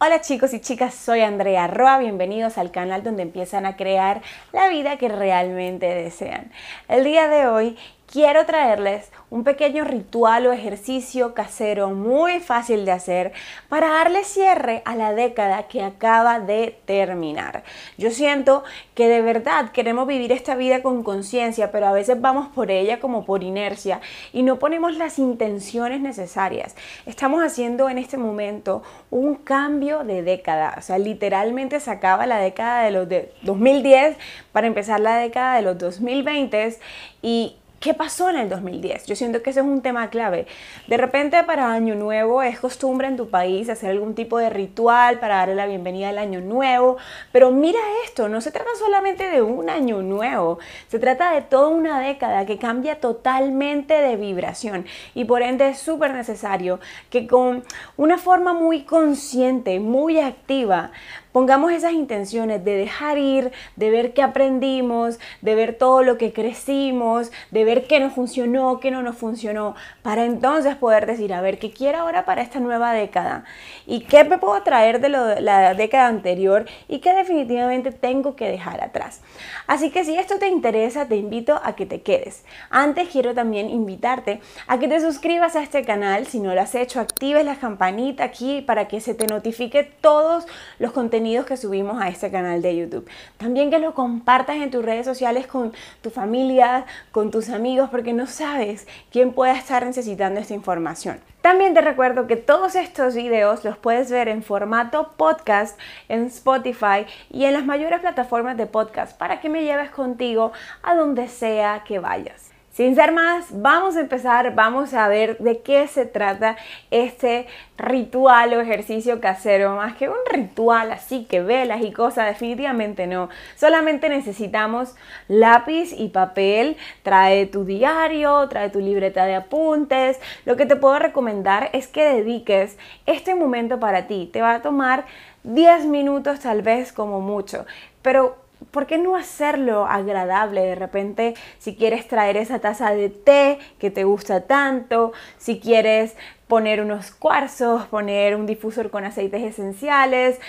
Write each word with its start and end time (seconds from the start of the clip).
Hola 0.00 0.20
chicos 0.20 0.54
y 0.54 0.60
chicas, 0.60 0.94
soy 0.94 1.22
Andrea 1.22 1.66
Roa, 1.66 1.98
bienvenidos 1.98 2.56
al 2.56 2.70
canal 2.70 3.02
donde 3.02 3.24
empiezan 3.24 3.66
a 3.66 3.74
crear 3.74 4.22
la 4.52 4.68
vida 4.68 4.96
que 4.96 5.08
realmente 5.08 5.86
desean. 5.86 6.52
El 6.86 7.02
día 7.02 7.26
de 7.26 7.48
hoy 7.48 7.76
quiero 8.10 8.46
traerles 8.46 9.10
un 9.30 9.44
pequeño 9.44 9.84
ritual 9.84 10.46
o 10.46 10.52
ejercicio 10.52 11.34
casero 11.34 11.90
muy 11.90 12.40
fácil 12.40 12.86
de 12.86 12.92
hacer 12.92 13.32
para 13.68 13.88
darle 13.88 14.24
cierre 14.24 14.80
a 14.86 14.96
la 14.96 15.12
década 15.12 15.64
que 15.64 15.82
acaba 15.82 16.40
de 16.40 16.78
terminar. 16.86 17.64
Yo 17.98 18.10
siento 18.10 18.64
que 18.94 19.08
de 19.08 19.20
verdad 19.20 19.72
queremos 19.72 20.06
vivir 20.06 20.32
esta 20.32 20.54
vida 20.54 20.82
con 20.82 21.02
conciencia, 21.02 21.70
pero 21.70 21.86
a 21.86 21.92
veces 21.92 22.18
vamos 22.20 22.48
por 22.48 22.70
ella 22.70 22.98
como 22.98 23.26
por 23.26 23.42
inercia 23.42 24.00
y 24.32 24.42
no 24.42 24.58
ponemos 24.58 24.96
las 24.96 25.18
intenciones 25.18 26.00
necesarias. 26.00 26.74
Estamos 27.04 27.42
haciendo 27.42 27.90
en 27.90 27.98
este 27.98 28.16
momento 28.16 28.82
un 29.10 29.34
cambio 29.34 30.04
de 30.04 30.22
década, 30.22 30.74
o 30.78 30.80
sea, 30.80 30.96
literalmente 30.98 31.78
se 31.80 31.90
acaba 31.90 32.26
la 32.26 32.38
década 32.38 32.84
de 32.84 32.90
los 32.90 33.08
de 33.08 33.32
2010 33.42 34.16
para 34.52 34.66
empezar 34.66 35.00
la 35.00 35.16
década 35.18 35.56
de 35.56 35.62
los 35.62 35.76
2020 35.76 36.78
y 37.20 37.56
¿Qué 37.80 37.94
pasó 37.94 38.28
en 38.28 38.36
el 38.36 38.48
2010? 38.48 39.06
Yo 39.06 39.14
siento 39.14 39.40
que 39.40 39.50
ese 39.50 39.60
es 39.60 39.66
un 39.66 39.82
tema 39.82 40.10
clave. 40.10 40.48
De 40.88 40.96
repente 40.96 41.44
para 41.44 41.72
Año 41.72 41.94
Nuevo 41.94 42.42
es 42.42 42.58
costumbre 42.58 43.06
en 43.06 43.16
tu 43.16 43.30
país 43.30 43.68
hacer 43.68 43.90
algún 43.90 44.16
tipo 44.16 44.36
de 44.38 44.50
ritual 44.50 45.20
para 45.20 45.36
darle 45.36 45.54
la 45.54 45.66
bienvenida 45.66 46.08
al 46.08 46.18
Año 46.18 46.40
Nuevo, 46.40 46.96
pero 47.30 47.52
mira 47.52 47.78
esto, 48.04 48.28
no 48.28 48.40
se 48.40 48.50
trata 48.50 48.70
solamente 48.80 49.30
de 49.30 49.42
un 49.42 49.70
Año 49.70 50.02
Nuevo, 50.02 50.58
se 50.88 50.98
trata 50.98 51.30
de 51.30 51.42
toda 51.42 51.68
una 51.68 52.00
década 52.00 52.46
que 52.46 52.58
cambia 52.58 52.98
totalmente 52.98 53.94
de 53.94 54.16
vibración 54.16 54.84
y 55.14 55.24
por 55.24 55.42
ende 55.42 55.68
es 55.68 55.78
súper 55.78 56.12
necesario 56.14 56.80
que 57.10 57.28
con 57.28 57.62
una 57.96 58.18
forma 58.18 58.54
muy 58.54 58.82
consciente, 58.82 59.78
muy 59.78 60.18
activa, 60.18 60.90
pongamos 61.32 61.72
esas 61.72 61.92
intenciones 61.92 62.64
de 62.64 62.76
dejar 62.76 63.18
ir, 63.18 63.52
de 63.76 63.90
ver 63.90 64.12
qué 64.12 64.22
aprendimos, 64.22 65.18
de 65.40 65.54
ver 65.54 65.74
todo 65.74 66.02
lo 66.02 66.18
que 66.18 66.32
crecimos, 66.32 67.30
de 67.50 67.64
ver 67.64 67.86
qué 67.86 68.00
nos 68.00 68.12
funcionó, 68.12 68.80
qué 68.80 68.90
no 68.90 69.02
nos 69.02 69.16
funcionó, 69.16 69.74
para 70.02 70.24
entonces 70.24 70.76
poder 70.76 71.06
decir, 71.06 71.32
a 71.32 71.40
ver, 71.40 71.58
¿qué 71.58 71.70
quiero 71.70 71.98
ahora 71.98 72.24
para 72.24 72.42
esta 72.42 72.60
nueva 72.60 72.92
década? 72.92 73.44
¿Y 73.86 74.00
qué 74.00 74.24
me 74.24 74.38
puedo 74.38 74.62
traer 74.62 75.00
de, 75.00 75.08
la 75.08 75.74
década 75.74 76.08
anterior 76.08 76.66
y 76.88 77.00
qué 77.00 77.14
definitivamente 77.14 77.92
tengo 77.92 78.36
que 78.36 78.48
dejar 78.48 78.82
atrás? 78.82 79.20
Así 79.66 79.90
que 79.90 80.04
si 80.04 80.16
esto 80.16 80.38
te 80.38 80.48
interesa, 80.48 81.06
te 81.06 81.16
invito 81.16 81.60
a 81.62 81.76
que 81.76 81.86
te 81.86 82.00
quedes. 82.02 82.44
Antes 82.70 83.08
quiero 83.08 83.34
también 83.34 83.68
invitarte 83.68 84.40
a 84.66 84.78
que 84.78 84.88
te 84.88 85.00
suscribas 85.00 85.56
a 85.56 85.62
este 85.62 85.84
canal, 85.84 86.26
si 86.26 86.40
no 86.40 86.54
lo 86.54 86.60
has 86.60 86.74
hecho, 86.74 87.00
actives 87.00 87.44
la 87.44 87.56
campanita 87.56 88.24
aquí 88.24 88.62
para 88.62 88.88
que 88.88 89.00
se 89.00 89.14
te 89.14 89.26
notifique 89.26 89.84
todos 89.84 90.46
los 90.78 90.92
contenidos 90.92 91.17
que 91.46 91.56
subimos 91.56 92.00
a 92.00 92.08
este 92.08 92.30
canal 92.30 92.62
de 92.62 92.76
YouTube. 92.76 93.08
También 93.38 93.70
que 93.70 93.78
lo 93.78 93.92
compartas 93.92 94.56
en 94.56 94.70
tus 94.70 94.84
redes 94.84 95.04
sociales 95.04 95.46
con 95.46 95.72
tu 96.00 96.10
familia, 96.10 96.86
con 97.10 97.30
tus 97.30 97.50
amigos, 97.50 97.90
porque 97.90 98.12
no 98.12 98.26
sabes 98.26 98.86
quién 99.10 99.32
pueda 99.32 99.52
estar 99.54 99.84
necesitando 99.84 100.40
esta 100.40 100.54
información. 100.54 101.18
También 101.42 101.74
te 101.74 101.80
recuerdo 101.80 102.26
que 102.26 102.36
todos 102.36 102.76
estos 102.76 103.14
videos 103.14 103.64
los 103.64 103.76
puedes 103.76 104.10
ver 104.10 104.28
en 104.28 104.42
formato 104.42 105.12
podcast 105.16 105.78
en 106.08 106.26
Spotify 106.26 107.06
y 107.30 107.44
en 107.44 107.52
las 107.52 107.64
mayores 107.64 108.00
plataformas 108.00 108.56
de 108.56 108.66
podcast 108.66 109.16
para 109.18 109.40
que 109.40 109.48
me 109.48 109.64
lleves 109.64 109.90
contigo 109.90 110.52
a 110.82 110.94
donde 110.94 111.28
sea 111.28 111.82
que 111.86 111.98
vayas. 111.98 112.57
Sin 112.78 112.94
ser 112.94 113.10
más, 113.10 113.46
vamos 113.50 113.96
a 113.96 114.00
empezar, 114.02 114.54
vamos 114.54 114.94
a 114.94 115.08
ver 115.08 115.36
de 115.38 115.62
qué 115.62 115.88
se 115.88 116.06
trata 116.06 116.56
este 116.92 117.48
ritual 117.76 118.54
o 118.54 118.60
ejercicio 118.60 119.20
casero, 119.20 119.74
más 119.74 119.96
que 119.96 120.08
un 120.08 120.14
ritual 120.30 120.92
así 120.92 121.24
que 121.24 121.40
velas 121.40 121.82
y 121.82 121.90
cosas, 121.90 122.28
definitivamente 122.28 123.08
no. 123.08 123.30
Solamente 123.56 124.08
necesitamos 124.08 124.94
lápiz 125.26 125.92
y 125.92 126.10
papel, 126.10 126.76
trae 127.02 127.46
tu 127.46 127.64
diario, 127.64 128.48
trae 128.48 128.70
tu 128.70 128.78
libreta 128.78 129.24
de 129.24 129.34
apuntes. 129.34 130.20
Lo 130.44 130.54
que 130.56 130.64
te 130.64 130.76
puedo 130.76 131.00
recomendar 131.00 131.70
es 131.72 131.88
que 131.88 132.04
dediques 132.04 132.78
este 133.06 133.34
momento 133.34 133.80
para 133.80 134.06
ti. 134.06 134.30
Te 134.32 134.40
va 134.40 134.54
a 134.54 134.62
tomar 134.62 135.04
10 135.42 135.86
minutos 135.86 136.38
tal 136.38 136.62
vez 136.62 136.92
como 136.92 137.20
mucho, 137.20 137.66
pero 138.02 138.47
¿por 138.70 138.86
qué 138.86 138.98
no 138.98 139.16
hacerlo 139.16 139.86
agradable? 139.86 140.62
De 140.62 140.74
repente, 140.74 141.34
si 141.58 141.76
quieres 141.76 142.08
traer 142.08 142.36
esa 142.36 142.58
taza 142.58 142.90
de 142.92 143.08
té 143.08 143.58
que 143.78 143.90
te 143.90 144.04
gusta 144.04 144.46
tanto, 144.46 145.12
si 145.36 145.60
quieres 145.60 146.16
poner 146.46 146.80
unos 146.80 147.10
cuarzos, 147.10 147.86
poner 147.86 148.36
un 148.36 148.46
difusor 148.46 148.90
con 148.90 149.04
aceites 149.04 149.42
esenciales, 149.42 150.40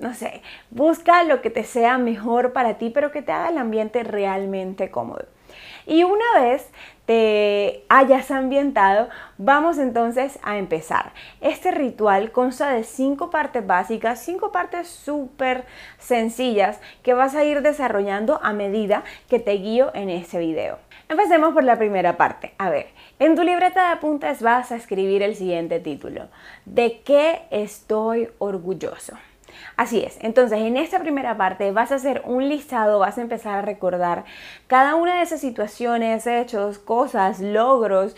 no 0.00 0.14
sé, 0.14 0.42
busca 0.70 1.22
lo 1.24 1.40
que 1.40 1.50
te 1.50 1.64
sea 1.64 1.98
mejor 1.98 2.52
para 2.52 2.78
ti, 2.78 2.90
pero 2.90 3.12
que 3.12 3.22
te 3.22 3.32
haga 3.32 3.48
el 3.48 3.58
ambiente 3.58 4.02
realmente 4.04 4.90
cómodo. 4.90 5.24
Y 5.86 6.02
una 6.02 6.40
vez 6.40 6.68
te 7.06 7.84
hayas 7.88 8.30
ambientado, 8.30 9.08
vamos 9.38 9.78
entonces 9.78 10.38
a 10.42 10.58
empezar. 10.58 11.12
Este 11.40 11.70
ritual 11.70 12.32
consta 12.32 12.72
de 12.72 12.84
cinco 12.84 13.30
partes 13.30 13.66
básicas, 13.66 14.20
cinco 14.20 14.52
partes 14.52 14.88
súper 14.88 15.64
sencillas 15.98 16.80
que 17.02 17.14
vas 17.14 17.34
a 17.34 17.44
ir 17.44 17.62
desarrollando 17.62 18.40
a 18.42 18.52
medida 18.52 19.04
que 19.28 19.38
te 19.38 19.52
guío 19.52 19.92
en 19.94 20.10
este 20.10 20.38
video. 20.38 20.78
Empecemos 21.08 21.54
por 21.54 21.62
la 21.62 21.78
primera 21.78 22.16
parte. 22.16 22.54
A 22.58 22.68
ver, 22.68 22.88
en 23.20 23.36
tu 23.36 23.44
libreta 23.44 23.86
de 23.86 23.92
apuntes 23.94 24.42
vas 24.42 24.72
a 24.72 24.76
escribir 24.76 25.22
el 25.22 25.36
siguiente 25.36 25.78
título. 25.78 26.28
¿De 26.64 27.00
qué 27.04 27.42
estoy 27.50 28.28
orgulloso? 28.38 29.16
Así 29.76 30.02
es, 30.02 30.18
entonces 30.20 30.58
en 30.60 30.76
esta 30.76 30.98
primera 30.98 31.36
parte 31.36 31.70
vas 31.72 31.92
a 31.92 31.96
hacer 31.96 32.22
un 32.24 32.48
listado, 32.48 32.98
vas 32.98 33.18
a 33.18 33.22
empezar 33.22 33.58
a 33.58 33.62
recordar 33.62 34.24
cada 34.66 34.94
una 34.94 35.16
de 35.16 35.22
esas 35.22 35.40
situaciones, 35.40 36.26
hechos, 36.26 36.78
cosas, 36.78 37.40
logros 37.40 38.16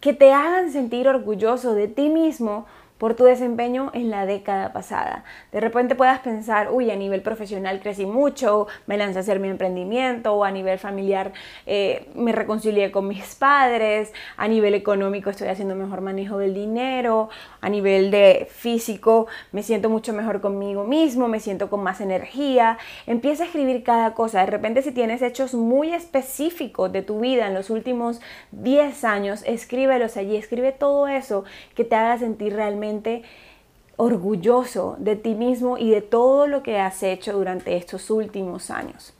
que 0.00 0.14
te 0.14 0.32
hagan 0.32 0.72
sentir 0.72 1.08
orgulloso 1.08 1.74
de 1.74 1.88
ti 1.88 2.08
mismo 2.08 2.66
por 3.00 3.14
tu 3.14 3.24
desempeño 3.24 3.90
en 3.94 4.10
la 4.10 4.26
década 4.26 4.74
pasada. 4.74 5.24
De 5.52 5.60
repente 5.60 5.94
puedas 5.94 6.20
pensar, 6.20 6.70
uy, 6.70 6.90
a 6.90 6.96
nivel 6.96 7.22
profesional 7.22 7.80
crecí 7.80 8.04
mucho, 8.04 8.66
me 8.86 8.98
lancé 8.98 9.18
a 9.18 9.20
hacer 9.22 9.40
mi 9.40 9.48
emprendimiento, 9.48 10.34
o 10.34 10.44
a 10.44 10.50
nivel 10.50 10.78
familiar 10.78 11.32
eh, 11.64 12.10
me 12.14 12.32
reconcilié 12.32 12.90
con 12.90 13.08
mis 13.08 13.34
padres, 13.36 14.12
a 14.36 14.46
nivel 14.48 14.74
económico 14.74 15.30
estoy 15.30 15.48
haciendo 15.48 15.74
mejor 15.74 16.02
manejo 16.02 16.36
del 16.36 16.52
dinero, 16.52 17.30
a 17.62 17.70
nivel 17.70 18.10
de 18.10 18.46
físico 18.50 19.28
me 19.50 19.62
siento 19.62 19.88
mucho 19.88 20.12
mejor 20.12 20.42
conmigo 20.42 20.84
mismo, 20.84 21.26
me 21.26 21.40
siento 21.40 21.70
con 21.70 21.82
más 21.82 22.02
energía. 22.02 22.76
Empieza 23.06 23.44
a 23.44 23.46
escribir 23.46 23.82
cada 23.82 24.12
cosa. 24.12 24.40
De 24.40 24.46
repente 24.46 24.82
si 24.82 24.92
tienes 24.92 25.22
hechos 25.22 25.54
muy 25.54 25.94
específicos 25.94 26.92
de 26.92 27.00
tu 27.00 27.20
vida 27.20 27.46
en 27.46 27.54
los 27.54 27.70
últimos 27.70 28.20
10 28.52 29.04
años, 29.04 29.42
escríbelos 29.46 30.18
allí, 30.18 30.36
escribe 30.36 30.72
todo 30.72 31.08
eso 31.08 31.44
que 31.74 31.84
te 31.84 31.96
haga 31.96 32.18
sentir 32.18 32.52
realmente 32.54 32.89
orgulloso 33.96 34.96
de 34.98 35.16
ti 35.16 35.34
mismo 35.34 35.76
y 35.76 35.90
de 35.90 36.00
todo 36.00 36.46
lo 36.46 36.62
que 36.62 36.78
has 36.78 37.02
hecho 37.02 37.32
durante 37.32 37.76
estos 37.76 38.10
últimos 38.10 38.70
años. 38.70 39.14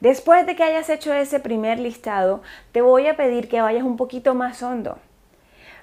Después 0.00 0.46
de 0.46 0.56
que 0.56 0.62
hayas 0.62 0.88
hecho 0.88 1.12
ese 1.12 1.40
primer 1.40 1.78
listado, 1.78 2.40
te 2.72 2.80
voy 2.80 3.06
a 3.06 3.16
pedir 3.16 3.48
que 3.48 3.60
vayas 3.60 3.82
un 3.82 3.98
poquito 3.98 4.34
más 4.34 4.62
hondo. 4.62 4.96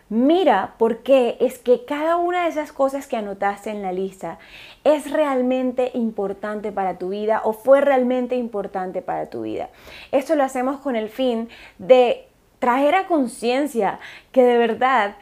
Mira 0.09 0.75
por 0.79 0.99
qué 0.99 1.37
es 1.41 1.59
que 1.59 1.83
cada 1.85 2.15
una 2.15 2.43
de 2.43 2.49
esas 2.49 2.71
cosas 2.71 3.07
que 3.07 3.17
anotaste 3.17 3.69
en 3.69 3.81
la 3.81 3.91
lista 3.91 4.39
es 4.85 5.11
realmente 5.11 5.91
importante 5.93 6.71
para 6.71 6.97
tu 6.97 7.09
vida 7.09 7.41
o 7.43 7.51
fue 7.51 7.81
realmente 7.81 8.35
importante 8.35 9.01
para 9.01 9.29
tu 9.29 9.41
vida. 9.41 9.69
Esto 10.13 10.35
lo 10.35 10.43
hacemos 10.43 10.79
con 10.79 10.95
el 10.95 11.09
fin 11.09 11.49
de 11.77 12.25
traer 12.59 12.95
a 12.95 13.07
conciencia 13.07 13.99
que 14.31 14.43
de 14.43 14.57
verdad 14.57 15.17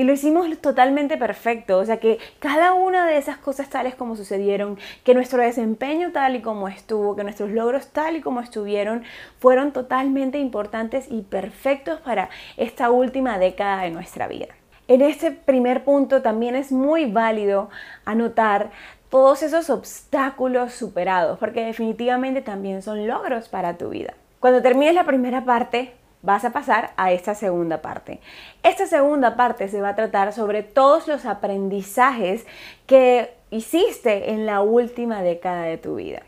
y 0.00 0.04
lo 0.04 0.14
hicimos 0.14 0.48
totalmente 0.62 1.18
perfecto, 1.18 1.76
o 1.76 1.84
sea 1.84 1.98
que 1.98 2.18
cada 2.38 2.72
una 2.72 3.06
de 3.06 3.18
esas 3.18 3.36
cosas 3.36 3.68
tales 3.68 3.94
como 3.94 4.16
sucedieron, 4.16 4.78
que 5.04 5.12
nuestro 5.12 5.42
desempeño 5.42 6.10
tal 6.10 6.36
y 6.36 6.40
como 6.40 6.68
estuvo, 6.68 7.14
que 7.14 7.22
nuestros 7.22 7.50
logros 7.50 7.88
tal 7.88 8.16
y 8.16 8.22
como 8.22 8.40
estuvieron, 8.40 9.02
fueron 9.40 9.72
totalmente 9.72 10.38
importantes 10.38 11.04
y 11.10 11.20
perfectos 11.20 12.00
para 12.00 12.30
esta 12.56 12.90
última 12.90 13.38
década 13.38 13.82
de 13.82 13.90
nuestra 13.90 14.26
vida. 14.26 14.46
En 14.88 15.02
este 15.02 15.32
primer 15.32 15.84
punto 15.84 16.22
también 16.22 16.56
es 16.56 16.72
muy 16.72 17.04
válido 17.04 17.68
anotar 18.06 18.70
todos 19.10 19.42
esos 19.42 19.68
obstáculos 19.68 20.72
superados, 20.72 21.38
porque 21.38 21.66
definitivamente 21.66 22.40
también 22.40 22.80
son 22.80 23.06
logros 23.06 23.50
para 23.50 23.76
tu 23.76 23.90
vida. 23.90 24.14
Cuando 24.38 24.62
termines 24.62 24.94
la 24.94 25.04
primera 25.04 25.44
parte, 25.44 25.92
vas 26.22 26.44
a 26.44 26.50
pasar 26.50 26.92
a 26.96 27.12
esta 27.12 27.34
segunda 27.34 27.82
parte. 27.82 28.20
Esta 28.62 28.86
segunda 28.86 29.36
parte 29.36 29.68
se 29.68 29.80
va 29.80 29.90
a 29.90 29.96
tratar 29.96 30.32
sobre 30.32 30.62
todos 30.62 31.08
los 31.08 31.24
aprendizajes 31.24 32.46
que 32.86 33.32
hiciste 33.50 34.32
en 34.32 34.46
la 34.46 34.60
última 34.60 35.22
década 35.22 35.62
de 35.62 35.78
tu 35.78 35.96
vida. 35.96 36.22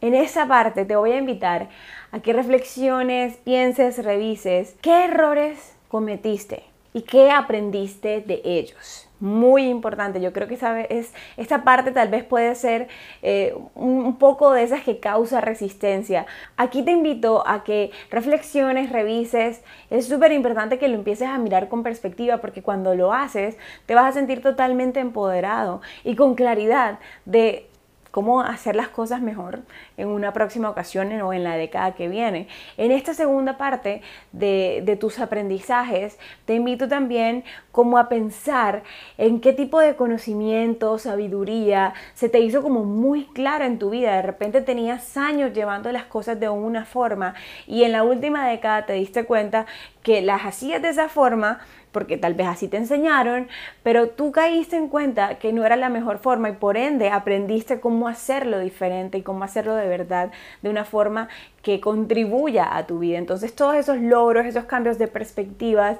En 0.00 0.14
esa 0.14 0.46
parte 0.46 0.84
te 0.84 0.96
voy 0.96 1.12
a 1.12 1.18
invitar 1.18 1.68
a 2.12 2.20
que 2.20 2.32
reflexiones, 2.32 3.36
pienses, 3.38 4.04
revises 4.04 4.76
qué 4.82 5.06
errores 5.06 5.74
cometiste 5.88 6.64
y 6.92 7.02
qué 7.02 7.30
aprendiste 7.30 8.20
de 8.20 8.40
ellos. 8.44 9.05
Muy 9.20 9.68
importante. 9.68 10.20
Yo 10.20 10.32
creo 10.32 10.48
que 10.48 10.54
esa, 10.54 10.80
es, 10.80 11.12
esta 11.36 11.64
parte 11.64 11.92
tal 11.92 12.08
vez 12.08 12.24
puede 12.24 12.54
ser 12.54 12.88
eh, 13.22 13.54
un, 13.74 14.16
poco 14.16 14.52
de 14.52 14.62
esas 14.62 14.82
que 14.82 14.98
causa 15.00 15.40
resistencia. 15.40 16.26
Aquí 16.56 16.82
te 16.82 16.90
invito 16.90 17.46
a 17.46 17.64
que 17.64 17.90
reflexiones, 18.10 18.90
revises. 18.90 19.62
Es 19.90 20.06
súper 20.08 20.32
importante 20.32 20.78
que 20.78 20.88
lo 20.88 20.94
empieces 20.94 21.28
a 21.28 21.38
mirar 21.38 21.68
con 21.68 21.82
perspectiva 21.82 22.38
porque 22.38 22.62
cuando 22.62 22.94
lo 22.94 23.12
haces 23.12 23.56
te 23.86 23.94
vas 23.94 24.06
a 24.06 24.12
sentir 24.12 24.42
totalmente 24.42 25.00
empoderado 25.00 25.80
y 26.04 26.16
con 26.16 26.34
claridad 26.34 26.98
de 27.24 27.68
cómo 28.16 28.40
hacer 28.40 28.76
las 28.76 28.88
cosas 28.88 29.20
mejor 29.20 29.60
en 29.98 30.08
una 30.08 30.32
próxima 30.32 30.70
ocasión 30.70 31.12
o 31.20 31.34
en 31.34 31.44
la 31.44 31.58
década 31.58 31.92
que 31.92 32.08
viene. 32.08 32.48
En 32.78 32.90
esta 32.90 33.12
segunda 33.12 33.58
parte 33.58 34.00
de, 34.32 34.96
tus 34.98 35.18
aprendizajes, 35.18 36.18
te 36.46 36.54
invito 36.54 36.88
también 36.88 37.44
como 37.72 37.98
a 37.98 38.08
pensar 38.08 38.84
en 39.18 39.42
qué 39.42 39.52
tipo 39.52 39.80
de 39.80 39.96
conocimiento, 39.96 40.98
sabiduría 40.98 41.92
se 42.14 42.30
te 42.30 42.40
hizo 42.40 42.62
como 42.62 42.84
muy 42.84 43.26
claro 43.34 43.66
en 43.66 43.78
tu 43.78 43.90
vida. 43.90 44.16
De 44.16 44.22
repente 44.22 44.62
tenías 44.62 45.18
años 45.18 45.52
llevando 45.52 45.92
las 45.92 46.04
cosas 46.04 46.40
de 46.40 46.48
una 46.48 46.86
forma 46.86 47.34
y 47.66 47.84
en 47.84 47.92
la 47.92 48.02
última 48.02 48.48
década 48.48 48.86
te 48.86 48.94
diste 48.94 49.26
cuenta 49.26 49.66
que 50.02 50.22
las 50.22 50.46
hacías 50.46 50.80
de 50.80 50.88
esa 50.88 51.10
forma 51.10 51.58
porque 51.96 52.18
tal 52.18 52.34
vez 52.34 52.46
así 52.46 52.68
te 52.68 52.76
enseñaron, 52.76 53.48
pero 53.82 54.10
tú 54.10 54.30
caíste 54.30 54.76
en 54.76 54.88
cuenta 54.88 55.38
que 55.38 55.54
no 55.54 55.64
era 55.64 55.76
la 55.76 55.88
mejor 55.88 56.18
forma 56.18 56.50
y 56.50 56.52
por 56.52 56.76
ende 56.76 57.08
aprendiste 57.08 57.80
cómo 57.80 58.06
hacerlo 58.06 58.58
diferente 58.58 59.16
y 59.16 59.22
cómo 59.22 59.44
hacerlo 59.44 59.74
de 59.74 59.88
verdad 59.88 60.30
de 60.60 60.68
una 60.68 60.84
forma 60.84 61.30
que 61.62 61.80
contribuya 61.80 62.76
a 62.76 62.86
tu 62.86 62.98
vida. 62.98 63.16
Entonces 63.16 63.54
todos 63.54 63.76
esos 63.76 63.96
logros, 63.96 64.44
esos 64.44 64.66
cambios 64.66 64.98
de 64.98 65.08
perspectivas, 65.08 65.96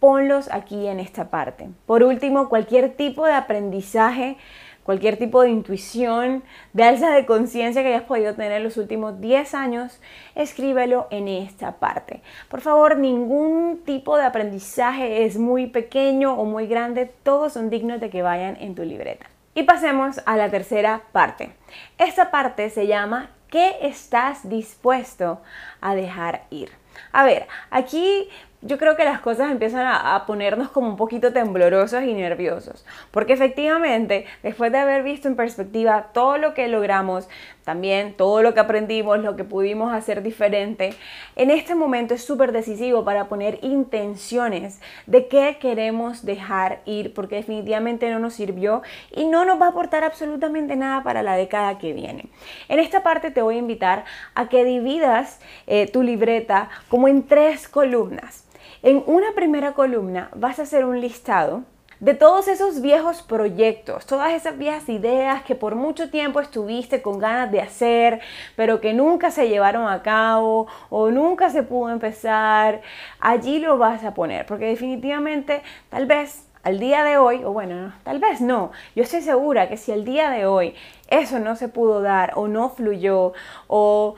ponlos 0.00 0.50
aquí 0.50 0.86
en 0.86 0.98
esta 0.98 1.28
parte. 1.28 1.68
Por 1.84 2.04
último, 2.04 2.48
cualquier 2.48 2.94
tipo 2.94 3.26
de 3.26 3.34
aprendizaje 3.34 4.38
cualquier 4.84 5.16
tipo 5.16 5.42
de 5.42 5.50
intuición, 5.50 6.44
de 6.72 6.84
alza 6.84 7.10
de 7.10 7.26
conciencia 7.26 7.82
que 7.82 7.88
hayas 7.88 8.04
podido 8.04 8.34
tener 8.34 8.52
en 8.52 8.62
los 8.62 8.76
últimos 8.76 9.20
10 9.20 9.54
años, 9.54 10.00
escríbelo 10.34 11.08
en 11.10 11.26
esta 11.26 11.72
parte. 11.72 12.22
Por 12.48 12.60
favor, 12.60 12.96
ningún 12.96 13.82
tipo 13.84 14.16
de 14.16 14.24
aprendizaje 14.24 15.24
es 15.24 15.36
muy 15.36 15.66
pequeño 15.66 16.34
o 16.34 16.44
muy 16.44 16.66
grande, 16.66 17.10
todos 17.22 17.54
son 17.54 17.70
dignos 17.70 18.00
de 18.00 18.10
que 18.10 18.22
vayan 18.22 18.56
en 18.60 18.74
tu 18.74 18.84
libreta. 18.84 19.26
Y 19.54 19.62
pasemos 19.62 20.20
a 20.26 20.36
la 20.36 20.50
tercera 20.50 21.02
parte. 21.12 21.52
Esta 21.98 22.30
parte 22.30 22.70
se 22.70 22.86
llama 22.86 23.30
¿Qué 23.48 23.76
estás 23.82 24.48
dispuesto 24.48 25.40
a 25.80 25.94
dejar 25.94 26.42
ir? 26.50 26.72
A 27.12 27.24
ver, 27.24 27.46
aquí 27.70 28.28
yo 28.64 28.78
creo 28.78 28.96
que 28.96 29.04
las 29.04 29.20
cosas 29.20 29.50
empiezan 29.50 29.86
a, 29.86 30.24
ponernos 30.26 30.70
como 30.70 30.88
un 30.88 30.96
poquito 30.96 31.34
temblorosos 31.34 32.02
y 32.02 32.14
nerviosos, 32.14 32.86
porque 33.10 33.34
efectivamente, 33.34 34.24
después 34.42 34.72
de 34.72 34.78
haber 34.78 35.02
visto 35.02 35.28
en 35.28 35.36
perspectiva 35.36 36.08
todo 36.14 36.38
lo 36.38 36.54
que 36.54 36.66
logramos, 36.68 37.28
también 37.62 38.14
todo 38.14 38.42
lo 38.42 38.54
que 38.54 38.60
aprendimos, 38.60 39.18
lo 39.18 39.36
que 39.36 39.44
pudimos 39.44 39.92
hacer 39.92 40.22
diferente, 40.22 40.94
en 41.36 41.50
este 41.50 41.74
momento 41.74 42.14
es 42.14 42.24
súper 42.24 42.52
decisivo 42.52 43.04
para 43.04 43.28
poner 43.28 43.58
intenciones 43.62 44.80
de 45.06 45.28
qué 45.28 45.58
queremos 45.60 46.24
dejar 46.24 46.80
ir, 46.86 47.12
porque 47.12 47.36
definitivamente 47.36 48.10
no 48.10 48.18
nos 48.18 48.32
sirvió 48.32 48.82
y 49.14 49.26
no 49.26 49.44
nos 49.44 49.60
va 49.60 49.66
a 49.66 49.70
aportar 49.70 50.04
absolutamente 50.04 50.74
nada 50.74 51.02
para 51.02 51.22
la 51.22 51.36
década 51.36 51.78
que 51.78 51.92
viene. 51.92 52.28
En 52.68 52.78
esta 52.78 53.02
parte 53.02 53.30
te 53.30 53.42
voy 53.42 53.56
a 53.56 53.58
invitar 53.58 54.04
a 54.34 54.48
que 54.48 54.64
dividas 54.64 55.40
eh, 55.66 55.86
tu 55.90 56.02
libreta 56.02 56.70
como 56.88 57.08
en 57.08 57.26
tres 57.26 57.68
columnas. 57.68 58.44
En 58.84 59.02
una 59.06 59.32
primera 59.32 59.72
columna 59.72 60.28
vas 60.34 60.58
a 60.58 60.64
hacer 60.64 60.84
un 60.84 61.00
listado 61.00 61.62
de 62.00 62.12
todos 62.12 62.48
esos 62.48 62.82
viejos 62.82 63.22
proyectos, 63.22 64.04
todas 64.04 64.34
esas 64.34 64.58
viejas 64.58 64.86
ideas 64.90 65.42
que 65.42 65.54
por 65.54 65.74
mucho 65.74 66.10
tiempo 66.10 66.38
estuviste 66.38 67.00
con 67.00 67.18
ganas 67.18 67.50
de 67.50 67.62
hacer, 67.62 68.20
pero 68.56 68.82
que 68.82 68.92
nunca 68.92 69.30
se 69.30 69.48
llevaron 69.48 69.88
a 69.88 70.02
cabo 70.02 70.66
o 70.90 71.10
nunca 71.10 71.48
se 71.48 71.62
pudo 71.62 71.88
empezar, 71.88 72.82
allí 73.20 73.58
lo 73.58 73.78
vas 73.78 74.04
a 74.04 74.12
poner, 74.12 74.44
porque 74.44 74.66
definitivamente 74.66 75.62
tal 75.88 76.04
vez 76.04 76.46
al 76.62 76.78
día 76.78 77.04
de 77.04 77.16
hoy, 77.16 77.42
o 77.42 77.54
bueno, 77.54 77.94
tal 78.02 78.18
vez 78.18 78.42
no, 78.42 78.70
yo 78.94 79.02
estoy 79.02 79.22
segura 79.22 79.70
que 79.70 79.78
si 79.78 79.92
al 79.92 80.04
día 80.04 80.28
de 80.28 80.44
hoy 80.44 80.74
eso 81.08 81.38
no 81.38 81.56
se 81.56 81.68
pudo 81.68 82.02
dar 82.02 82.32
o 82.36 82.48
no 82.48 82.68
fluyó 82.68 83.32
o 83.66 84.16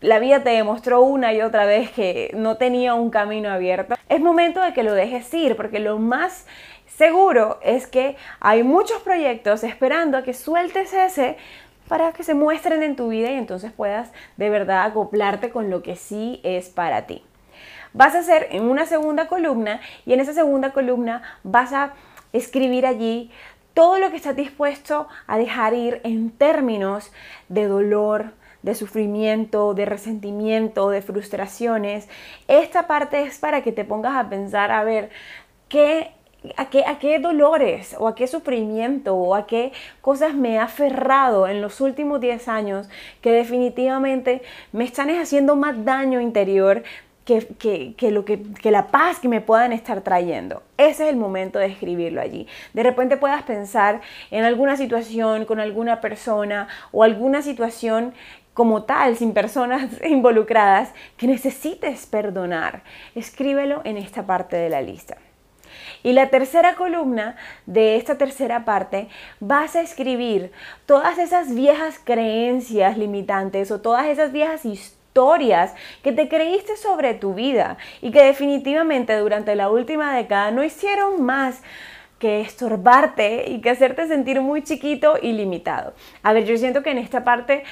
la 0.00 0.18
vida 0.18 0.42
te 0.42 0.50
demostró 0.50 1.02
una 1.02 1.32
y 1.32 1.42
otra 1.42 1.66
vez 1.66 1.90
que 1.90 2.30
no 2.34 2.56
tenía 2.56 2.94
un 2.94 3.10
camino 3.10 3.50
abierto, 3.50 3.96
es 4.08 4.20
momento 4.20 4.60
de 4.62 4.72
que 4.72 4.82
lo 4.82 4.94
dejes 4.94 5.32
ir, 5.34 5.56
porque 5.56 5.78
lo 5.78 5.98
más 5.98 6.46
seguro 6.86 7.58
es 7.62 7.86
que 7.86 8.16
hay 8.40 8.62
muchos 8.62 9.00
proyectos 9.02 9.64
esperando 9.64 10.18
a 10.18 10.22
que 10.22 10.34
sueltes 10.34 10.92
ese 10.92 11.36
para 11.88 12.12
que 12.12 12.22
se 12.22 12.34
muestren 12.34 12.82
en 12.82 12.94
tu 12.96 13.08
vida 13.08 13.30
y 13.30 13.34
entonces 13.34 13.72
puedas 13.72 14.12
de 14.36 14.48
verdad 14.48 14.84
acoplarte 14.84 15.50
con 15.50 15.70
lo 15.70 15.82
que 15.82 15.96
sí 15.96 16.40
es 16.44 16.68
para 16.68 17.06
ti. 17.06 17.22
Vas 17.92 18.14
a 18.14 18.20
hacer 18.20 18.46
en 18.52 18.64
una 18.64 18.86
segunda 18.86 19.26
columna 19.26 19.80
y 20.06 20.12
en 20.12 20.20
esa 20.20 20.32
segunda 20.32 20.72
columna 20.72 21.22
vas 21.42 21.72
a 21.72 21.94
escribir 22.32 22.86
allí 22.86 23.30
todo 23.74 23.98
lo 23.98 24.10
que 24.10 24.16
estás 24.16 24.36
dispuesto 24.36 25.08
a 25.26 25.38
dejar 25.38 25.74
ir 25.74 26.00
en 26.04 26.30
términos 26.30 27.12
de 27.48 27.66
dolor, 27.66 28.32
de 28.62 28.74
sufrimiento, 28.74 29.74
de 29.74 29.86
resentimiento, 29.86 30.90
de 30.90 31.02
frustraciones. 31.02 32.08
Esta 32.48 32.86
parte 32.86 33.22
es 33.22 33.38
para 33.38 33.62
que 33.62 33.72
te 33.72 33.84
pongas 33.84 34.16
a 34.16 34.28
pensar, 34.28 34.70
a 34.70 34.84
ver, 34.84 35.10
¿qué 35.68 36.12
¿A 36.56 36.70
qué, 36.70 36.84
¿A 36.86 36.98
qué, 36.98 37.18
dolores 37.18 37.94
o 37.98 38.08
a 38.08 38.14
qué 38.14 38.26
sufrimiento 38.26 39.14
o 39.14 39.34
a 39.34 39.46
qué 39.46 39.72
cosas 40.00 40.34
me 40.34 40.54
he 40.54 40.58
aferrado 40.58 41.46
en 41.46 41.60
los 41.60 41.82
últimos 41.82 42.18
10 42.18 42.48
años 42.48 42.88
que 43.20 43.30
definitivamente 43.30 44.40
me 44.72 44.84
están 44.84 45.10
haciendo 45.10 45.54
más 45.54 45.84
daño 45.84 46.18
interior 46.18 46.82
que, 47.26 48.10
lo 48.10 48.24
que, 48.24 48.42
que, 48.60 48.70
la 48.70 48.88
paz 48.88 49.20
que 49.20 49.28
me 49.28 49.40
puedan 49.40 49.72
estar 49.72 50.00
trayendo. 50.00 50.62
Ese 50.78 51.04
es 51.04 51.10
el 51.10 51.16
momento 51.16 51.58
de 51.58 51.66
escribirlo 51.66 52.20
allí. 52.20 52.46
De 52.72 52.82
repente 52.82 53.16
puedas 53.16 53.42
pensar 53.44 54.00
en 54.30 54.44
alguna 54.44 54.76
situación 54.76 55.44
con 55.44 55.60
alguna 55.60 56.00
persona 56.00 56.68
o 56.90 57.04
alguna 57.04 57.42
situación 57.42 58.14
como 58.54 58.84
tal, 58.84 59.16
sin 59.16 59.32
personas 59.32 59.90
involucradas, 60.04 60.92
que 61.16 61.26
necesites 61.26 62.06
perdonar. 62.06 62.82
Escríbelo 63.14 63.82
en 63.84 63.96
esta 63.96 64.26
parte 64.26 64.56
de 64.56 64.68
la 64.68 64.82
lista. 64.82 65.16
Y 66.02 66.12
la 66.12 66.30
tercera 66.30 66.74
columna 66.76 67.36
de 67.66 67.96
esta 67.96 68.16
tercera 68.16 68.64
parte 68.64 69.08
vas 69.38 69.76
a 69.76 69.82
escribir 69.82 70.50
todas 70.86 71.18
esas 71.18 71.54
viejas 71.54 72.00
creencias 72.02 72.96
limitantes 72.96 73.70
o 73.70 73.80
todas 73.80 74.06
esas 74.06 74.32
viejas 74.32 74.64
historias 74.64 75.74
que 76.02 76.12
te 76.12 76.28
creíste 76.28 76.76
sobre 76.76 77.14
tu 77.14 77.34
vida 77.34 77.76
y 78.00 78.10
que 78.12 78.22
definitivamente 78.22 79.16
durante 79.16 79.54
la 79.54 79.68
última 79.68 80.14
década 80.14 80.50
no 80.50 80.64
hicieron 80.64 81.22
más 81.22 81.62
que 82.18 82.42
estorbarte 82.42 83.50
y 83.50 83.60
que 83.60 83.70
hacerte 83.70 84.06
sentir 84.06 84.40
muy 84.40 84.62
chiquito 84.62 85.14
y 85.20 85.32
limitado. 85.32 85.94
A 86.22 86.32
ver, 86.32 86.44
yo 86.44 86.56
siento 86.58 86.82
que 86.82 86.90
en 86.90 86.98
esta 86.98 87.24
parte 87.24 87.64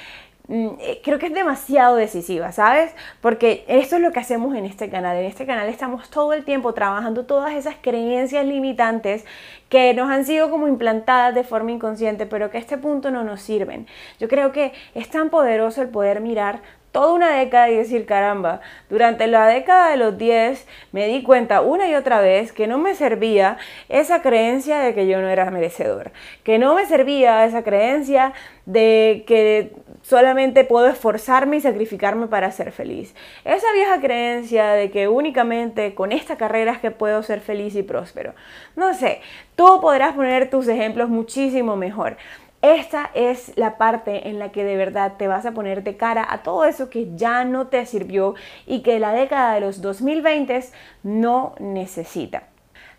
creo 1.03 1.19
que 1.19 1.27
es 1.27 1.33
demasiado 1.33 1.95
decisiva, 1.95 2.51
¿sabes? 2.51 2.91
Porque 3.21 3.63
esto 3.67 3.97
es 3.97 4.01
lo 4.01 4.11
que 4.11 4.19
hacemos 4.19 4.55
en 4.55 4.65
este 4.65 4.89
canal. 4.89 5.15
En 5.17 5.25
este 5.25 5.45
canal 5.45 5.69
estamos 5.69 6.09
todo 6.09 6.33
el 6.33 6.43
tiempo 6.43 6.73
trabajando 6.73 7.25
todas 7.25 7.53
esas 7.53 7.75
creencias 7.79 8.45
limitantes 8.45 9.25
que 9.69 9.93
nos 9.93 10.09
han 10.09 10.25
sido 10.25 10.49
como 10.49 10.67
implantadas 10.67 11.35
de 11.35 11.43
forma 11.43 11.71
inconsciente, 11.71 12.25
pero 12.25 12.49
que 12.49 12.57
a 12.57 12.61
este 12.61 12.77
punto 12.79 13.11
no 13.11 13.23
nos 13.23 13.41
sirven. 13.41 13.85
Yo 14.19 14.27
creo 14.27 14.51
que 14.51 14.73
es 14.95 15.09
tan 15.09 15.29
poderoso 15.29 15.83
el 15.83 15.89
poder 15.89 16.19
mirar 16.19 16.61
toda 16.91 17.13
una 17.13 17.37
década 17.37 17.69
y 17.69 17.75
decir, 17.75 18.05
caramba, 18.05 18.61
durante 18.89 19.27
la 19.27 19.47
década 19.47 19.91
de 19.91 19.97
los 19.97 20.17
10 20.17 20.67
me 20.91 21.07
di 21.07 21.23
cuenta 21.23 21.61
una 21.61 21.87
y 21.87 21.95
otra 21.95 22.21
vez 22.21 22.51
que 22.51 22.67
no 22.67 22.77
me 22.77 22.95
servía 22.95 23.57
esa 23.89 24.21
creencia 24.21 24.79
de 24.79 24.93
que 24.93 25.07
yo 25.07 25.21
no 25.21 25.29
era 25.29 25.51
merecedor, 25.51 26.11
que 26.43 26.57
no 26.57 26.75
me 26.75 26.85
servía 26.85 27.45
esa 27.45 27.63
creencia 27.63 28.33
de 28.65 29.23
que 29.27 29.71
solamente 30.01 30.63
puedo 30.63 30.87
esforzarme 30.87 31.57
y 31.57 31.61
sacrificarme 31.61 32.27
para 32.27 32.51
ser 32.51 32.71
feliz. 32.71 33.15
Esa 33.45 33.71
vieja 33.73 33.99
creencia 33.99 34.69
de 34.71 34.91
que 34.91 35.07
únicamente 35.07 35.93
con 35.93 36.11
esta 36.11 36.37
carrera 36.37 36.71
es 36.73 36.79
que 36.79 36.91
puedo 36.91 37.21
ser 37.23 37.41
feliz 37.41 37.75
y 37.75 37.83
próspero. 37.83 38.33
No 38.75 38.93
sé, 38.93 39.21
tú 39.55 39.79
podrás 39.81 40.15
poner 40.15 40.49
tus 40.49 40.67
ejemplos 40.67 41.09
muchísimo 41.09 41.75
mejor. 41.75 42.17
Esta 42.61 43.09
es 43.13 43.53
la 43.55 43.77
parte 43.77 44.27
en 44.27 44.37
la 44.37 44.51
que 44.51 44.65
de 44.65 44.75
verdad 44.75 45.13
te 45.17 45.29
vas 45.29 45.45
a 45.45 45.53
poner 45.53 45.81
de 45.81 45.95
cara 45.95 46.27
a 46.29 46.43
todo 46.43 46.65
eso 46.65 46.89
que 46.89 47.15
ya 47.15 47.45
no 47.45 47.67
te 47.67 47.85
sirvió 47.85 48.35
y 48.67 48.81
que 48.81 48.99
la 48.99 49.13
década 49.13 49.53
de 49.53 49.61
los 49.61 49.81
2020 49.81 50.65
no 51.03 51.55
necesita. 51.59 52.48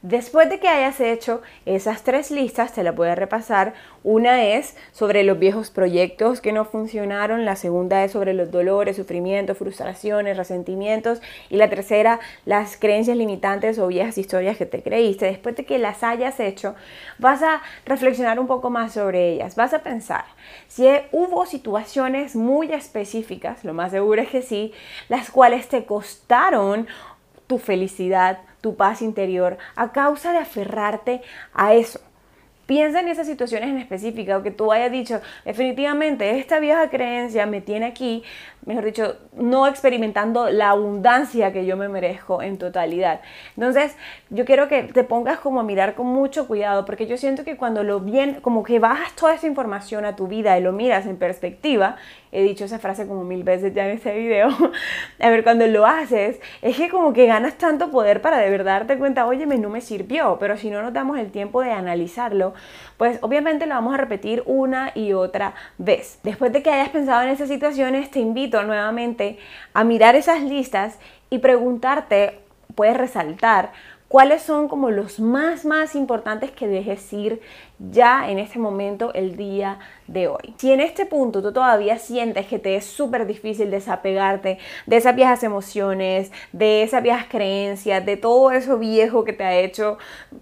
Después 0.02 0.48
de 0.48 0.58
que 0.60 0.68
hayas 0.68 0.98
hecho 0.98 1.42
esas 1.66 2.04
tres 2.04 2.30
listas, 2.30 2.72
te 2.72 2.82
las 2.82 2.96
voy 2.96 3.08
a 3.08 3.14
repasar. 3.14 3.74
Una 4.02 4.44
es 4.44 4.74
sobre 4.92 5.24
los 5.24 5.38
viejos 5.38 5.68
proyectos 5.68 6.40
que 6.40 6.52
no 6.52 6.64
funcionaron, 6.64 7.44
la 7.44 7.54
segunda 7.54 8.02
es 8.02 8.12
sobre 8.12 8.32
los 8.32 8.50
dolores, 8.50 8.96
sufrimientos, 8.96 9.58
frustraciones, 9.58 10.38
resentimientos 10.38 11.20
y 11.50 11.56
la 11.56 11.68
tercera, 11.68 12.18
las 12.46 12.78
creencias 12.78 13.18
limitantes 13.18 13.78
o 13.78 13.88
viejas 13.88 14.16
historias 14.16 14.56
que 14.56 14.64
te 14.64 14.82
creíste. 14.82 15.26
Después 15.26 15.54
de 15.56 15.66
que 15.66 15.78
las 15.78 16.02
hayas 16.02 16.40
hecho, 16.40 16.74
vas 17.18 17.42
a 17.42 17.60
reflexionar 17.84 18.40
un 18.40 18.46
poco 18.46 18.70
más 18.70 18.94
sobre 18.94 19.34
ellas. 19.34 19.54
Vas 19.54 19.74
a 19.74 19.82
pensar 19.82 20.24
si 20.66 20.88
hubo 21.12 21.44
situaciones 21.44 22.36
muy 22.36 22.72
específicas, 22.72 23.64
lo 23.64 23.74
más 23.74 23.90
seguro 23.90 24.22
es 24.22 24.30
que 24.30 24.40
sí, 24.40 24.72
las 25.10 25.30
cuales 25.30 25.68
te 25.68 25.84
costaron 25.84 26.86
tu 27.46 27.58
felicidad, 27.58 28.38
tu 28.60 28.76
paz 28.76 29.02
interior, 29.02 29.58
a 29.76 29.92
causa 29.92 30.32
de 30.32 30.38
aferrarte 30.38 31.22
a 31.54 31.74
eso. 31.74 32.00
Piensa 32.66 33.00
en 33.00 33.08
esas 33.08 33.26
situaciones 33.26 33.68
en 33.68 33.78
específica 33.78 34.36
o 34.36 34.42
que 34.44 34.52
tú 34.52 34.70
hayas 34.70 34.92
dicho, 34.92 35.20
definitivamente 35.44 36.38
esta 36.38 36.60
vieja 36.60 36.88
creencia 36.88 37.44
me 37.46 37.60
tiene 37.60 37.86
aquí, 37.86 38.22
mejor 38.66 38.84
dicho, 38.84 39.16
no 39.34 39.66
experimentando 39.66 40.50
la 40.50 40.70
abundancia 40.70 41.52
que 41.52 41.66
yo 41.66 41.76
me 41.76 41.88
merezco 41.88 42.42
en 42.42 42.58
totalidad. 42.58 43.20
Entonces, 43.56 43.96
yo 44.28 44.44
quiero 44.44 44.68
que 44.68 44.84
te 44.84 45.04
pongas 45.04 45.38
como 45.40 45.60
a 45.60 45.62
mirar 45.62 45.94
con 45.94 46.06
mucho 46.06 46.46
cuidado, 46.46 46.84
porque 46.84 47.06
yo 47.06 47.16
siento 47.16 47.44
que 47.44 47.56
cuando 47.56 47.82
lo 47.82 48.00
bien, 48.00 48.40
como 48.40 48.62
que 48.62 48.78
bajas 48.78 49.14
toda 49.14 49.34
esa 49.34 49.46
información 49.46 50.04
a 50.04 50.16
tu 50.16 50.26
vida 50.26 50.58
y 50.58 50.62
lo 50.62 50.72
miras 50.72 51.06
en 51.06 51.16
perspectiva, 51.16 51.96
he 52.32 52.42
dicho 52.42 52.64
esa 52.64 52.78
frase 52.78 53.06
como 53.06 53.24
mil 53.24 53.42
veces 53.42 53.74
ya 53.74 53.86
en 53.86 53.96
este 53.96 54.16
video, 54.16 54.48
a 55.20 55.30
ver, 55.30 55.42
cuando 55.42 55.66
lo 55.66 55.86
haces, 55.86 56.40
es 56.62 56.76
que 56.76 56.88
como 56.88 57.12
que 57.12 57.26
ganas 57.26 57.54
tanto 57.54 57.90
poder 57.90 58.20
para 58.22 58.38
de 58.38 58.50
verdad 58.50 58.80
darte 58.80 58.98
cuenta, 58.98 59.26
oye, 59.26 59.46
no 59.46 59.68
me 59.68 59.80
sirvió, 59.80 60.36
pero 60.38 60.56
si 60.56 60.70
no 60.70 60.82
nos 60.82 60.92
damos 60.92 61.18
el 61.18 61.30
tiempo 61.30 61.62
de 61.62 61.72
analizarlo, 61.72 62.54
pues 62.96 63.18
obviamente 63.22 63.66
lo 63.66 63.74
vamos 63.74 63.94
a 63.94 63.96
repetir 63.96 64.42
una 64.46 64.92
y 64.94 65.12
otra 65.12 65.54
vez. 65.78 66.18
Después 66.22 66.52
de 66.52 66.62
que 66.62 66.70
hayas 66.70 66.90
pensado 66.90 67.22
en 67.22 67.30
esas 67.30 67.48
situaciones, 67.48 68.10
te 68.10 68.20
invito 68.20 68.49
nuevamente 68.50 69.38
a 69.72 69.84
mirar 69.84 70.16
esas 70.16 70.42
listas 70.42 70.98
y 71.30 71.38
preguntarte, 71.38 72.40
puedes 72.74 72.96
resaltar 72.96 73.72
cuáles 74.10 74.42
son 74.42 74.66
como 74.66 74.90
los 74.90 75.20
más 75.20 75.64
más 75.64 75.94
importantes 75.94 76.50
que 76.50 76.66
dejes 76.66 77.12
ir 77.12 77.40
ya 77.78 78.28
en 78.28 78.40
este 78.40 78.58
momento 78.58 79.14
el 79.14 79.36
día 79.36 79.78
de 80.08 80.26
hoy. 80.26 80.52
Si 80.58 80.72
en 80.72 80.80
este 80.80 81.06
punto 81.06 81.40
tú 81.40 81.52
todavía 81.52 81.96
sientes 81.96 82.46
que 82.46 82.58
te 82.58 82.74
es 82.74 82.84
súper 82.84 83.24
difícil 83.24 83.70
desapegarte 83.70 84.58
de 84.86 84.96
esas 84.96 85.14
viejas 85.14 85.44
emociones, 85.44 86.32
de 86.50 86.82
esas 86.82 87.04
viejas 87.04 87.26
creencias, 87.28 88.04
de 88.04 88.16
todo 88.16 88.50
eso 88.50 88.78
viejo 88.78 89.22
que 89.22 89.32
te 89.32 89.44
ha 89.44 89.56
hecho 89.56 89.96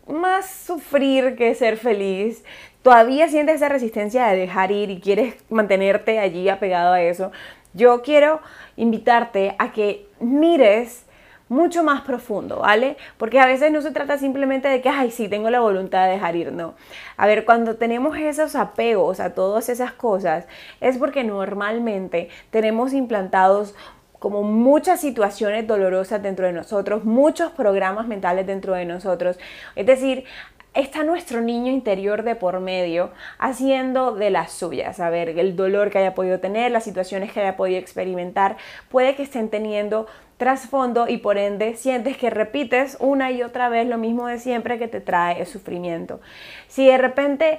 más 0.07 0.49
sufrir 0.49 1.37
que 1.37 1.55
ser 1.55 1.77
feliz, 1.77 2.43
todavía 2.83 3.29
sientes 3.29 3.57
esa 3.57 3.69
resistencia 3.69 4.29
de 4.29 4.38
dejar 4.38 4.71
ir 4.71 4.88
y 4.88 4.99
quieres 4.99 5.35
mantenerte 5.50 6.19
allí 6.19 6.49
apegado 6.49 6.95
a 6.95 7.03
eso, 7.03 7.33
yo 7.75 8.03
quiero 8.03 8.41
invitarte 8.77 9.55
a 9.59 9.73
que 9.73 10.07
mires 10.21 11.05
mucho 11.49 11.83
más 11.83 12.03
profundo, 12.03 12.59
¿vale? 12.59 12.97
Porque 13.17 13.41
a 13.41 13.47
veces 13.47 13.73
no 13.73 13.81
se 13.81 13.91
trata 13.91 14.19
simplemente 14.19 14.69
de 14.69 14.81
que, 14.81 14.89
ay, 14.89 15.11
sí, 15.11 15.29
tengo 15.29 15.51
la 15.51 15.61
voluntad 15.61 16.07
de 16.07 16.13
dejar 16.13 16.37
ir, 16.37 16.53
no. 16.53 16.75
A 17.17 17.27
ver, 17.27 17.45
cuando 17.45 17.77
tenemos 17.77 18.17
esos 18.19 18.55
apegos 18.55 19.21
a 19.21 19.35
todas 19.35 19.69
esas 19.69 19.93
cosas, 19.93 20.47
es 20.81 20.99
porque 20.99 21.25
normalmente 21.25 22.29
tenemos 22.51 22.93
implantados 22.93 23.75
como 24.19 24.43
muchas 24.43 25.01
situaciones 25.01 25.67
dolorosas 25.67 26.23
dentro 26.23 26.47
de 26.47 26.53
nosotros, 26.53 27.05
muchos 27.05 27.53
programas 27.53 28.07
mentales 28.09 28.47
dentro 28.47 28.75
de 28.75 28.85
nosotros. 28.85 29.39
Es 29.77 29.87
decir, 29.87 30.25
está 30.75 31.03
nuestro 31.03 31.41
niño 31.41 31.73
interior 31.73 32.23
de 32.23 32.37
por 32.37 32.61
medio 32.61 33.11
haciendo 33.39 34.13
de 34.13 34.31
las 34.31 34.53
suyas. 34.53 35.01
A 35.01 35.11
ver, 35.11 35.31
el 35.39 35.57
dolor 35.57 35.91
que 35.91 35.99
haya 35.99 36.15
podido 36.15 36.41
tener, 36.41 36.71
las 36.71 36.85
situaciones 36.85 37.33
que 37.33 37.41
haya 37.41 37.57
podido 37.57 37.79
experimentar, 37.79 38.57
puede 38.89 39.15
que 39.15 39.23
estén 39.23 39.49
teniendo 39.49 40.07
trasfondo 40.37 41.09
y 41.09 41.19
por 41.19 41.37
ende 41.37 41.75
sientes 41.75 42.17
que 42.17 42.31
repites 42.31 42.97
una 43.01 43.31
y 43.33 43.43
otra 43.43 43.69
vez 43.69 43.87
lo 43.87 43.99
mismo 43.99 44.29
de 44.29 44.39
siempre 44.39 44.79
que 44.79 44.89
te 44.89 45.01
trae 45.01 45.41
el 45.41 45.47
sufrimiento. 45.47 46.21
Si 46.69 46.87
de 46.87 46.97
repente 46.97 47.59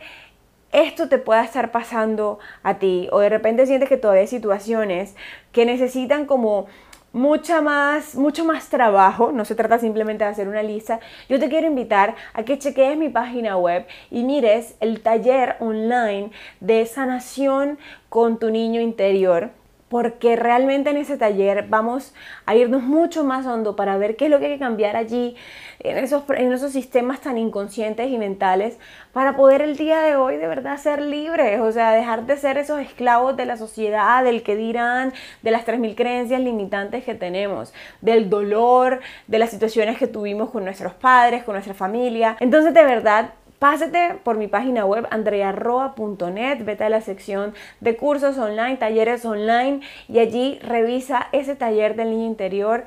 esto 0.71 1.09
te 1.09 1.17
pueda 1.17 1.43
estar 1.43 1.71
pasando 1.71 2.39
a 2.63 2.75
ti 2.75 3.09
o 3.11 3.19
de 3.19 3.29
repente 3.29 3.65
sientes 3.65 3.89
que 3.89 3.97
todavía 3.97 4.21
hay 4.21 4.27
situaciones 4.27 5.15
que 5.51 5.65
necesitan 5.65 6.25
como 6.25 6.67
mucha 7.13 7.61
más, 7.61 8.15
mucho 8.15 8.45
más 8.45 8.69
trabajo, 8.69 9.31
no 9.31 9.45
se 9.45 9.55
trata 9.55 9.79
simplemente 9.79 10.23
de 10.23 10.29
hacer 10.29 10.47
una 10.47 10.63
lista, 10.63 10.99
yo 11.27 11.39
te 11.39 11.49
quiero 11.49 11.67
invitar 11.67 12.15
a 12.33 12.43
que 12.43 12.59
chequees 12.59 12.97
mi 12.97 13.09
página 13.09 13.57
web 13.57 13.85
y 14.11 14.23
mires 14.23 14.75
el 14.79 15.01
taller 15.01 15.55
online 15.59 16.31
de 16.59 16.85
sanación 16.85 17.79
con 18.09 18.37
tu 18.37 18.49
niño 18.49 18.81
interior 18.81 19.51
porque 19.89 20.35
realmente 20.35 20.91
en 20.91 20.97
ese 20.97 21.17
taller 21.17 21.65
vamos 21.67 22.13
a 22.45 22.55
irnos 22.55 22.83
mucho 22.83 23.23
más 23.23 23.45
hondo 23.45 23.75
para 23.75 23.97
ver 23.97 24.15
qué 24.15 24.25
es 24.25 24.31
lo 24.31 24.39
que 24.39 24.45
hay 24.45 24.53
que 24.53 24.59
cambiar 24.59 24.95
allí, 24.95 25.35
en 25.79 25.97
esos, 25.97 26.23
en 26.29 26.51
esos 26.51 26.71
sistemas 26.71 27.21
tan 27.21 27.37
inconscientes 27.37 28.09
y 28.09 28.17
mentales, 28.17 28.77
para 29.13 29.35
poder 29.35 29.61
el 29.61 29.77
día 29.77 30.01
de 30.01 30.15
hoy 30.15 30.37
de 30.37 30.47
verdad 30.47 30.77
ser 30.77 31.01
libres, 31.01 31.59
o 31.59 31.71
sea, 31.71 31.91
dejar 31.91 32.25
de 32.25 32.37
ser 32.37 32.57
esos 32.57 32.79
esclavos 32.79 33.35
de 33.35 33.45
la 33.45 33.57
sociedad, 33.57 34.23
del 34.23 34.43
que 34.43 34.55
dirán, 34.55 35.13
de 35.41 35.51
las 35.51 35.65
3.000 35.65 35.95
creencias 35.95 36.41
limitantes 36.41 37.03
que 37.03 37.15
tenemos, 37.15 37.73
del 38.01 38.29
dolor, 38.29 38.99
de 39.27 39.39
las 39.39 39.49
situaciones 39.49 39.97
que 39.97 40.07
tuvimos 40.07 40.49
con 40.51 40.63
nuestros 40.63 40.93
padres, 40.93 41.43
con 41.43 41.53
nuestra 41.53 41.73
familia. 41.73 42.37
Entonces, 42.39 42.73
de 42.73 42.83
verdad, 42.83 43.31
Pásate 43.59 44.15
por 44.23 44.37
mi 44.37 44.47
página 44.47 44.85
web 44.85 45.05
andrearroa.net, 45.11 46.63
vete 46.63 46.85
a 46.85 46.89
la 46.89 47.01
sección 47.01 47.53
de 47.81 47.97
cursos 47.97 48.37
online, 48.37 48.77
talleres 48.77 49.25
online 49.25 49.81
y 50.07 50.19
allí 50.19 50.59
revisa 50.63 51.27
ese 51.33 51.57
taller 51.57 51.97
del 51.97 52.11
niño 52.11 52.25
interior. 52.25 52.85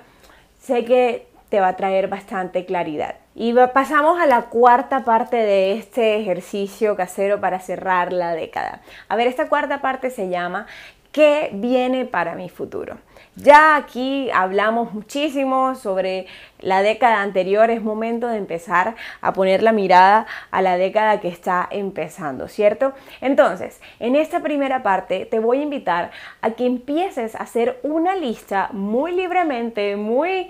Sé 0.58 0.86
que 0.86 1.26
te 1.50 1.60
va 1.60 1.68
a 1.68 1.76
traer 1.76 2.08
bastante 2.08 2.64
claridad. 2.64 3.16
Y 3.34 3.52
pasamos 3.74 4.18
a 4.18 4.26
la 4.26 4.44
cuarta 4.44 5.04
parte 5.04 5.36
de 5.36 5.72
este 5.72 6.16
ejercicio 6.16 6.96
casero 6.96 7.40
para 7.42 7.60
cerrar 7.60 8.10
la 8.10 8.34
década. 8.34 8.80
A 9.10 9.16
ver, 9.16 9.26
esta 9.26 9.50
cuarta 9.50 9.82
parte 9.82 10.08
se 10.08 10.30
llama 10.30 10.66
¿Qué 11.12 11.50
viene 11.52 12.06
para 12.06 12.34
mi 12.34 12.48
futuro? 12.48 12.96
Ya 13.36 13.76
aquí 13.76 14.30
hablamos 14.32 14.94
muchísimo 14.94 15.74
sobre 15.74 16.26
la 16.58 16.82
década 16.82 17.20
anterior, 17.20 17.70
es 17.70 17.82
momento 17.82 18.28
de 18.28 18.38
empezar 18.38 18.94
a 19.20 19.32
poner 19.34 19.62
la 19.62 19.72
mirada 19.72 20.26
a 20.50 20.62
la 20.62 20.78
década 20.78 21.20
que 21.20 21.28
está 21.28 21.68
empezando, 21.70 22.48
¿cierto? 22.48 22.94
Entonces, 23.20 23.80
en 24.00 24.16
esta 24.16 24.40
primera 24.40 24.82
parte 24.82 25.26
te 25.26 25.38
voy 25.38 25.58
a 25.58 25.62
invitar 25.62 26.12
a 26.40 26.52
que 26.52 26.64
empieces 26.64 27.34
a 27.34 27.40
hacer 27.40 27.78
una 27.82 28.16
lista 28.16 28.70
muy 28.72 29.12
libremente, 29.12 29.96
muy 29.96 30.48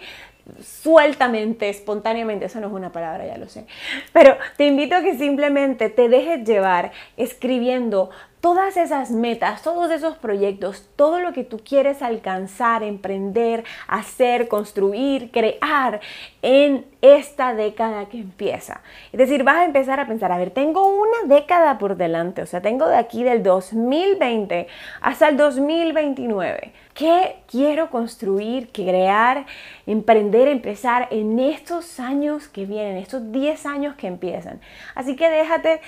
sueltamente, 0.61 1.69
espontáneamente, 1.69 2.47
eso 2.47 2.61
no 2.61 2.67
es 2.69 2.73
una 2.73 2.91
palabra, 2.91 3.27
ya 3.27 3.37
lo 3.37 3.49
sé, 3.49 3.65
pero 4.13 4.37
te 4.57 4.67
invito 4.67 4.97
a 4.97 5.03
que 5.03 5.17
simplemente 5.17 5.89
te 5.89 6.09
dejes 6.09 6.45
llevar 6.45 6.91
escribiendo 7.17 8.11
todas 8.43 8.77
esas 8.77 9.13
metas, 9.13 9.63
todos 9.63 9.93
esos 9.93 10.17
proyectos, 10.17 10.89
todo 10.97 11.21
lo 11.21 11.33
que 11.33 11.45
tú 11.45 11.61
quieres 11.65 12.03
alcanzar, 12.03 12.83
emprender, 12.83 13.63
hacer, 13.87 14.49
construir, 14.49 15.31
crear 15.31 16.01
en 16.43 16.85
esta 17.03 17.55
década 17.55 18.07
que 18.07 18.19
empieza. 18.19 18.81
Es 19.13 19.19
decir, 19.19 19.45
vas 19.45 19.59
a 19.59 19.65
empezar 19.65 20.01
a 20.01 20.09
pensar, 20.09 20.33
a 20.33 20.39
ver, 20.39 20.51
tengo 20.51 20.89
una 20.89 21.33
década 21.37 21.79
por 21.79 21.97
delante, 21.97 22.43
o 22.43 22.47
sea, 22.47 22.61
tengo 22.61 22.89
de 22.89 22.97
aquí 22.97 23.23
del 23.23 23.45
2020 23.45 24.67
hasta 25.01 25.29
el 25.29 25.37
2029. 25.37 26.73
¿Qué 26.95 27.37
quiero 27.47 27.91
construir, 27.91 28.73
crear, 28.73 29.47
emprender, 29.87 30.49
empezar 30.49 31.07
en 31.13 31.39
estos 31.39 32.01
años 32.01 32.49
que 32.49 32.67
vienen, 32.67 32.97
estos 32.97 33.31
10 33.31 33.67
años 33.67 33.95
que 33.95 34.09
empiezan? 34.09 34.61
Así 34.97 35.15
que 35.15 35.31
déjate 35.31 35.81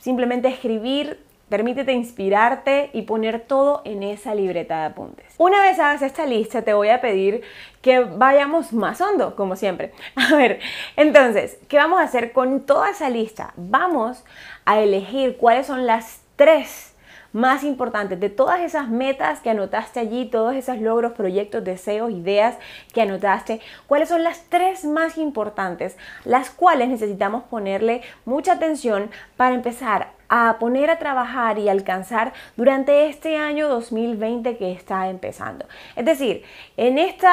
simplemente 0.00 0.48
escribir 0.48 1.29
Permítete 1.50 1.92
inspirarte 1.92 2.90
y 2.92 3.02
poner 3.02 3.40
todo 3.40 3.82
en 3.84 4.04
esa 4.04 4.36
libreta 4.36 4.78
de 4.78 4.86
apuntes. 4.86 5.34
Una 5.36 5.60
vez 5.60 5.80
hagas 5.80 6.00
esta 6.00 6.24
lista, 6.24 6.62
te 6.62 6.74
voy 6.74 6.90
a 6.90 7.00
pedir 7.00 7.42
que 7.82 7.98
vayamos 7.98 8.72
más 8.72 9.00
hondo, 9.00 9.34
como 9.34 9.56
siempre. 9.56 9.92
A 10.14 10.36
ver, 10.36 10.60
entonces, 10.94 11.58
¿qué 11.66 11.76
vamos 11.76 11.98
a 11.98 12.04
hacer 12.04 12.32
con 12.32 12.60
toda 12.60 12.90
esa 12.90 13.10
lista? 13.10 13.52
Vamos 13.56 14.24
a 14.64 14.78
elegir 14.78 15.38
cuáles 15.38 15.66
son 15.66 15.86
las 15.86 16.20
tres 16.36 16.94
más 17.32 17.64
importantes 17.64 18.20
de 18.20 18.30
todas 18.30 18.60
esas 18.60 18.88
metas 18.88 19.40
que 19.40 19.50
anotaste 19.50 19.98
allí, 19.98 20.26
todos 20.26 20.54
esos 20.54 20.78
logros, 20.78 21.14
proyectos, 21.14 21.64
deseos, 21.64 22.12
ideas 22.12 22.56
que 22.92 23.02
anotaste, 23.02 23.60
cuáles 23.88 24.08
son 24.08 24.22
las 24.22 24.44
tres 24.48 24.84
más 24.84 25.18
importantes, 25.18 25.96
las 26.24 26.50
cuales 26.50 26.88
necesitamos 26.88 27.42
ponerle 27.44 28.02
mucha 28.24 28.52
atención 28.52 29.10
para 29.36 29.54
empezar 29.54 30.19
a 30.30 30.58
poner 30.60 30.90
a 30.90 30.98
trabajar 30.98 31.58
y 31.58 31.68
alcanzar 31.68 32.32
durante 32.56 33.08
este 33.08 33.36
año 33.36 33.68
2020 33.68 34.56
que 34.56 34.72
está 34.72 35.10
empezando. 35.10 35.66
Es 35.96 36.04
decir, 36.04 36.44
en 36.76 36.98
este 36.98 37.26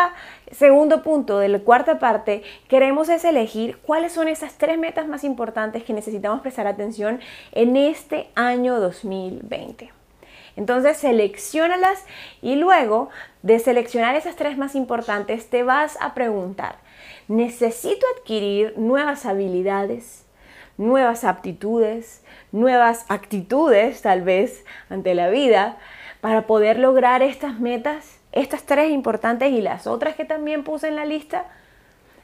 segundo 0.52 1.04
punto 1.04 1.38
de 1.38 1.48
la 1.48 1.60
cuarta 1.60 2.00
parte, 2.00 2.42
queremos 2.68 3.08
es 3.08 3.24
elegir 3.24 3.78
cuáles 3.78 4.12
son 4.12 4.28
esas 4.28 4.56
tres 4.56 4.80
metas 4.80 5.08
más 5.08 5.24
importantes 5.24 5.84
que 5.84 5.94
necesitamos 5.94 6.42
prestar 6.42 6.66
atención 6.66 7.20
en 7.52 7.78
este 7.78 8.30
año 8.36 8.80
2020. 8.80 9.92
Entonces 10.56 10.98
seleccionalas 10.98 12.04
y 12.42 12.56
luego 12.56 13.10
de 13.44 13.60
seleccionar 13.60 14.16
esas 14.16 14.36
tres 14.36 14.58
más 14.58 14.74
importantes 14.74 15.52
te 15.52 15.62
vas 15.62 16.00
a 16.02 16.16
preguntar, 16.16 16.78
¿necesito 17.28 18.08
adquirir 18.18 18.74
nuevas 18.76 19.28
habilidades, 19.28 20.26
nuevas 20.78 21.24
aptitudes, 21.24 22.24
nuevas 22.52 23.06
actitudes 23.10 24.02
tal 24.02 24.22
vez 24.22 24.66
ante 24.90 25.16
la 25.16 25.30
vida 25.30 25.78
para 26.22 26.48
poder 26.48 26.80
lograr 26.80 27.22
estas 27.22 27.60
metas, 27.60 28.20
estas 28.32 28.64
tres 28.64 28.92
importantes 28.92 29.52
y 29.52 29.62
las 29.62 29.88
otras 29.88 30.16
que 30.16 30.26
también 30.26 30.64
puse 30.64 30.88
en 30.88 30.96
la 30.96 31.06
lista? 31.06 31.46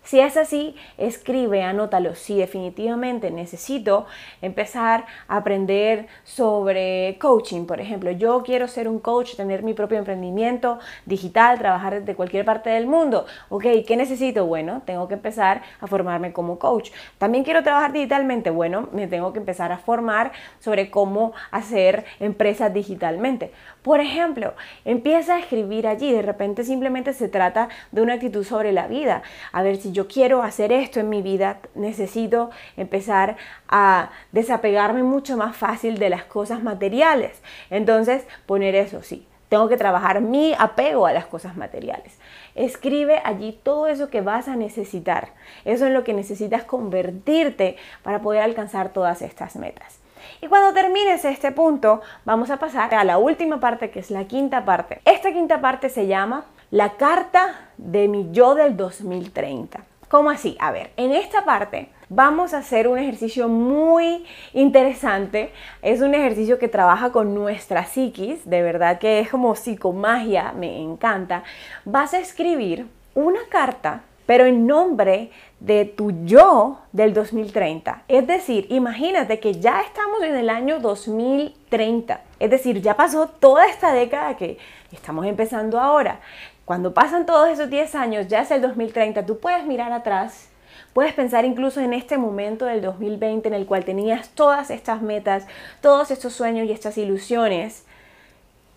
Si 0.03 0.19
es 0.19 0.35
así, 0.35 0.75
escribe, 0.97 1.63
anótalo. 1.63 2.13
Si 2.15 2.37
definitivamente 2.37 3.31
necesito 3.31 4.05
empezar 4.41 5.05
a 5.29 5.37
aprender 5.37 6.07
sobre 6.25 7.17
coaching, 7.21 7.65
por 7.65 7.79
ejemplo, 7.79 8.11
yo 8.11 8.43
quiero 8.43 8.67
ser 8.67 8.89
un 8.89 8.99
coach, 8.99 9.37
tener 9.37 9.63
mi 9.63 9.73
propio 9.73 9.97
emprendimiento 9.97 10.79
digital, 11.05 11.57
trabajar 11.57 12.01
desde 12.01 12.15
cualquier 12.15 12.43
parte 12.43 12.69
del 12.69 12.85
mundo. 12.85 13.25
Ok, 13.47 13.63
¿qué 13.87 13.95
necesito? 13.95 14.45
Bueno, 14.45 14.81
tengo 14.85 15.07
que 15.07 15.13
empezar 15.13 15.61
a 15.79 15.87
formarme 15.87 16.33
como 16.33 16.59
coach. 16.59 16.91
También 17.17 17.45
quiero 17.45 17.63
trabajar 17.63 17.93
digitalmente. 17.93 18.49
Bueno, 18.49 18.89
me 18.91 19.07
tengo 19.07 19.31
que 19.31 19.39
empezar 19.39 19.71
a 19.71 19.77
formar 19.77 20.33
sobre 20.59 20.91
cómo 20.91 21.31
hacer 21.49 22.03
empresas 22.19 22.73
digitalmente. 22.73 23.53
Por 23.81 24.01
ejemplo, 24.01 24.53
empieza 24.83 25.35
a 25.35 25.39
escribir 25.39 25.87
allí. 25.87 26.11
De 26.11 26.21
repente 26.21 26.65
simplemente 26.65 27.13
se 27.13 27.29
trata 27.29 27.69
de 27.91 28.01
una 28.01 28.15
actitud 28.15 28.43
sobre 28.43 28.73
la 28.73 28.87
vida. 28.87 29.23
A 29.53 29.63
ver 29.63 29.77
si 29.77 29.92
yo 29.93 30.07
quiero 30.07 30.43
hacer 30.43 30.71
esto 30.71 30.99
en 30.99 31.09
mi 31.09 31.21
vida, 31.21 31.59
necesito 31.75 32.49
empezar 32.75 33.37
a 33.69 34.09
desapegarme 34.31 35.03
mucho 35.03 35.37
más 35.37 35.55
fácil 35.55 35.99
de 35.99 36.09
las 36.09 36.25
cosas 36.25 36.63
materiales. 36.63 37.41
Entonces, 37.69 38.25
poner 38.45 38.75
eso, 38.75 39.01
sí. 39.03 39.27
Tengo 39.49 39.69
que 39.69 39.77
trabajar 39.77 40.19
mi 40.19 40.55
apego 40.57 41.05
a 41.05 41.13
las 41.13 41.27
cosas 41.27 41.55
materiales. 41.55 42.17
Escribe 42.55 43.21
allí 43.23 43.59
todo 43.61 43.85
eso 43.85 44.09
que 44.09 44.21
vas 44.21 44.47
a 44.47 44.55
necesitar. 44.55 45.29
Eso 45.63 45.85
es 45.85 45.93
lo 45.93 46.03
que 46.03 46.13
necesitas 46.13 46.63
convertirte 46.63 47.77
para 48.01 48.19
poder 48.19 48.41
alcanzar 48.41 48.89
todas 48.89 49.21
estas 49.21 49.55
metas. 49.55 49.99
Y 50.41 50.47
cuando 50.47 50.73
termines 50.73 51.23
este 51.23 51.51
punto, 51.51 52.01
vamos 52.25 52.49
a 52.49 52.57
pasar 52.57 52.95
a 52.95 53.03
la 53.03 53.19
última 53.19 53.59
parte, 53.59 53.91
que 53.91 53.99
es 53.99 54.09
la 54.09 54.25
quinta 54.25 54.65
parte. 54.65 55.01
Esta 55.05 55.31
quinta 55.31 55.61
parte 55.61 55.89
se 55.89 56.07
llama 56.07 56.45
la 56.73 56.93
carta 56.97 57.69
de 57.77 58.07
mi 58.07 58.29
yo 58.31 58.55
del 58.55 58.75
2030. 58.75 59.85
¿Cómo 60.07 60.31
así? 60.31 60.57
A 60.59 60.71
ver, 60.71 60.89
en 60.97 61.11
esta 61.11 61.45
parte 61.45 61.89
vamos 62.09 62.55
a 62.55 62.57
hacer 62.57 62.87
un 62.87 62.97
ejercicio 62.97 63.47
muy 63.47 64.25
interesante. 64.53 65.51
Es 65.83 66.01
un 66.01 66.15
ejercicio 66.15 66.57
que 66.57 66.67
trabaja 66.67 67.11
con 67.11 67.35
nuestra 67.35 67.85
psiquis, 67.85 68.49
de 68.49 68.63
verdad 68.63 68.97
que 68.97 69.19
es 69.19 69.29
como 69.29 69.53
psicomagia, 69.53 70.51
me 70.53 70.81
encanta. 70.81 71.43
Vas 71.85 72.15
a 72.15 72.19
escribir 72.19 72.87
una 73.13 73.41
carta 73.51 74.01
pero 74.25 74.45
en 74.45 74.65
nombre 74.65 75.31
de 75.59 75.85
tu 75.85 76.25
yo 76.25 76.79
del 76.91 77.13
2030. 77.13 78.03
Es 78.07 78.25
decir, 78.27 78.67
imagínate 78.69 79.39
que 79.39 79.53
ya 79.59 79.81
estamos 79.81 80.21
en 80.23 80.35
el 80.35 80.49
año 80.49 80.79
2030. 80.79 82.21
Es 82.39 82.49
decir, 82.49 82.81
ya 82.81 82.95
pasó 82.95 83.27
toda 83.27 83.67
esta 83.67 83.91
década 83.93 84.35
que 84.37 84.57
estamos 84.91 85.25
empezando 85.25 85.79
ahora. 85.79 86.19
Cuando 86.65 86.93
pasan 86.93 87.25
todos 87.25 87.49
esos 87.49 87.69
10 87.69 87.93
años, 87.95 88.27
ya 88.29 88.41
es 88.41 88.51
el 88.51 88.61
2030, 88.61 89.25
tú 89.25 89.37
puedes 89.37 89.65
mirar 89.65 89.91
atrás, 89.91 90.49
puedes 90.93 91.13
pensar 91.13 91.43
incluso 91.43 91.81
en 91.81 91.91
este 91.91 92.17
momento 92.17 92.65
del 92.65 92.81
2020 92.81 93.49
en 93.49 93.53
el 93.53 93.65
cual 93.65 93.83
tenías 93.83 94.29
todas 94.29 94.69
estas 94.69 95.01
metas, 95.01 95.45
todos 95.81 96.09
estos 96.09 96.31
sueños 96.31 96.65
y 96.65 96.71
estas 96.71 96.97
ilusiones. 96.97 97.85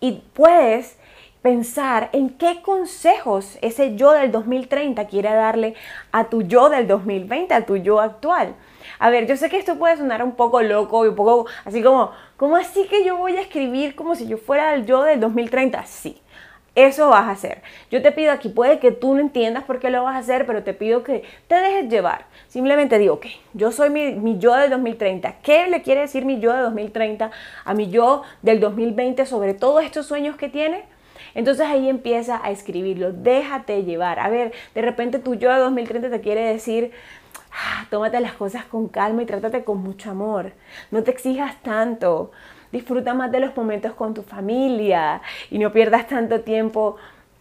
Y 0.01 0.21
puedes 0.33 0.97
pensar 1.41 2.09
en 2.11 2.31
qué 2.31 2.61
consejos 2.61 3.57
ese 3.61 3.95
yo 3.95 4.11
del 4.11 4.33
2030 4.33 5.07
quiere 5.07 5.33
darle 5.33 5.75
a 6.11 6.25
tu 6.25 6.41
yo 6.41 6.67
del 6.67 6.87
2020, 6.87 7.53
a 7.53 7.65
tu 7.65 7.77
yo 7.77 8.01
actual. 8.01 8.53
A 8.99 9.09
ver, 9.09 9.27
yo 9.27 9.37
sé 9.37 9.49
que 9.49 9.57
esto 9.57 9.77
puede 9.77 9.95
sonar 9.95 10.23
un 10.23 10.33
poco 10.35 10.61
loco 10.61 11.05
y 11.05 11.07
un 11.07 11.15
poco 11.15 11.47
así 11.63 11.81
como, 11.81 12.11
¿cómo 12.35 12.57
así 12.57 12.85
que 12.87 13.05
yo 13.05 13.15
voy 13.15 13.37
a 13.37 13.41
escribir 13.41 13.95
como 13.95 14.13
si 14.15 14.27
yo 14.27 14.37
fuera 14.37 14.73
el 14.73 14.85
yo 14.85 15.03
del 15.03 15.21
2030? 15.21 15.85
Sí. 15.85 16.21
Eso 16.77 17.09
vas 17.09 17.23
a 17.23 17.31
hacer. 17.31 17.63
Yo 17.89 18.03
te 18.03 18.11
pido 18.11 18.31
aquí, 18.31 18.49
puede 18.49 18.77
que 18.77 18.91
tú 18.91 19.15
no 19.15 19.19
entiendas 19.19 19.63
por 19.63 19.79
qué 19.79 19.89
lo 19.89 20.03
vas 20.03 20.15
a 20.15 20.19
hacer, 20.19 20.45
pero 20.45 20.61
te 20.61 20.75
pido 20.75 21.03
que 21.03 21.23
te 21.47 21.55
dejes 21.55 21.89
llevar. 21.89 22.27
Simplemente 22.49 22.99
digo, 22.99 23.15
ok, 23.15 23.25
yo 23.53 23.71
soy 23.71 23.89
mi, 23.89 24.37
yo 24.37 24.53
del 24.53 24.69
2030. 24.69 25.37
¿Qué 25.41 25.65
le 25.69 25.81
quiere 25.81 26.01
decir 26.01 26.23
mi 26.23 26.39
yo 26.39 26.53
de 26.53 26.61
2030 26.61 27.31
a 27.65 27.73
mi 27.73 27.89
yo 27.89 28.21
del 28.43 28.59
2020 28.59 29.25
sobre 29.25 29.55
todos 29.55 29.83
estos 29.83 30.05
sueños 30.05 30.35
que 30.35 30.49
tiene? 30.49 30.83
Entonces 31.33 31.65
ahí 31.65 31.89
empieza 31.89 32.39
a 32.43 32.51
escribirlo, 32.51 33.11
déjate 33.11 33.83
llevar. 33.83 34.19
A 34.19 34.29
ver, 34.29 34.53
de 34.75 34.81
repente 34.83 35.17
tu 35.17 35.33
yo 35.33 35.51
de 35.51 35.57
2030 35.57 36.11
te 36.11 36.21
quiere 36.21 36.41
decir, 36.41 36.91
ah, 37.53 37.87
tómate 37.89 38.19
las 38.19 38.33
cosas 38.33 38.65
con 38.65 38.87
calma 38.87 39.23
y 39.23 39.25
trátate 39.25 39.63
con 39.63 39.81
mucho 39.81 40.11
amor. 40.11 40.51
No 40.91 41.01
te 41.01 41.09
exijas 41.09 41.59
tanto. 41.63 42.29
Disfruta 42.71 43.13
más 43.13 43.31
de 43.31 43.39
los 43.39 43.55
momentos 43.55 43.93
con 43.93 44.13
tu 44.13 44.23
familia 44.23 45.21
y 45.49 45.59
no 45.59 45.71
pierdas 45.71 46.07
tanto 46.07 46.41
tiempo 46.41 46.97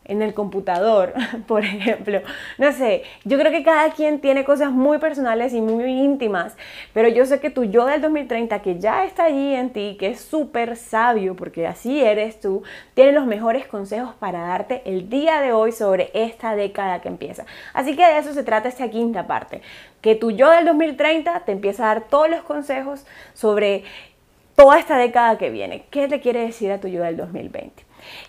en 0.07 0.23
el 0.23 0.35
computador, 0.35 1.13
por 1.47 1.65
ejemplo. 1.65 2.21
No 2.59 2.73
sé, 2.73 3.03
yo 3.25 3.39
creo 3.39 3.51
que 3.53 3.63
cada 3.63 3.91
quien 3.91 4.21
tiene 4.21 4.45
cosas 4.45 4.71
muy 4.71 4.99
personales 4.99 5.53
y 5.53 5.61
muy 5.61 5.85
íntimas, 5.85 6.57
pero 6.93 7.09
yo 7.09 7.27
sé 7.27 7.41
que 7.41 7.51
tu 7.51 7.65
yo 7.65 7.87
del 7.87 8.01
2030, 8.01 8.63
que 8.63 8.79
ya 8.79 9.05
está 9.05 9.25
allí 9.25 9.55
en 9.55 9.71
ti, 9.71 9.97
que 9.99 10.09
es 10.09 10.21
súper 10.21 10.77
sabio, 10.77 11.35
porque 11.35 11.67
así 11.67 12.01
eres 12.03 12.41
tú, 12.41 12.63
tiene 12.95 13.13
los 13.13 13.27
mejores 13.27 13.67
consejos 13.67 14.15
para 14.15 14.41
darte 14.41 14.83
el 14.85 15.09
día 15.09 15.41
de 15.41 15.53
hoy 15.53 15.73
sobre 15.73 16.11
esta 16.15 16.55
década 16.55 17.01
que 17.01 17.09
empieza. 17.09 17.45
Así 17.75 17.97
que 17.97 18.07
de 18.07 18.19
eso 18.19 18.33
se 18.33 18.45
trata 18.45 18.69
esta 18.69 18.89
quinta 18.91 19.27
parte, 19.27 19.63
que 20.01 20.15
tu 20.15 20.31
yo 20.31 20.51
del 20.51 20.67
2030 20.67 21.41
te 21.41 21.53
empieza 21.53 21.85
a 21.85 21.95
dar 21.95 22.05
todos 22.09 22.31
los 22.31 22.43
consejos 22.43 23.07
sobre 23.35 23.85
toda 24.57 24.79
esta 24.79 24.97
década 24.97 25.39
que 25.39 25.51
viene. 25.51 25.85
¿Qué 25.91 26.09
te 26.09 26.21
quiere 26.21 26.41
decir 26.41 26.73
a 26.73 26.81
tu 26.81 26.89
yo 26.89 27.03
del 27.03 27.17
2020? 27.17 27.85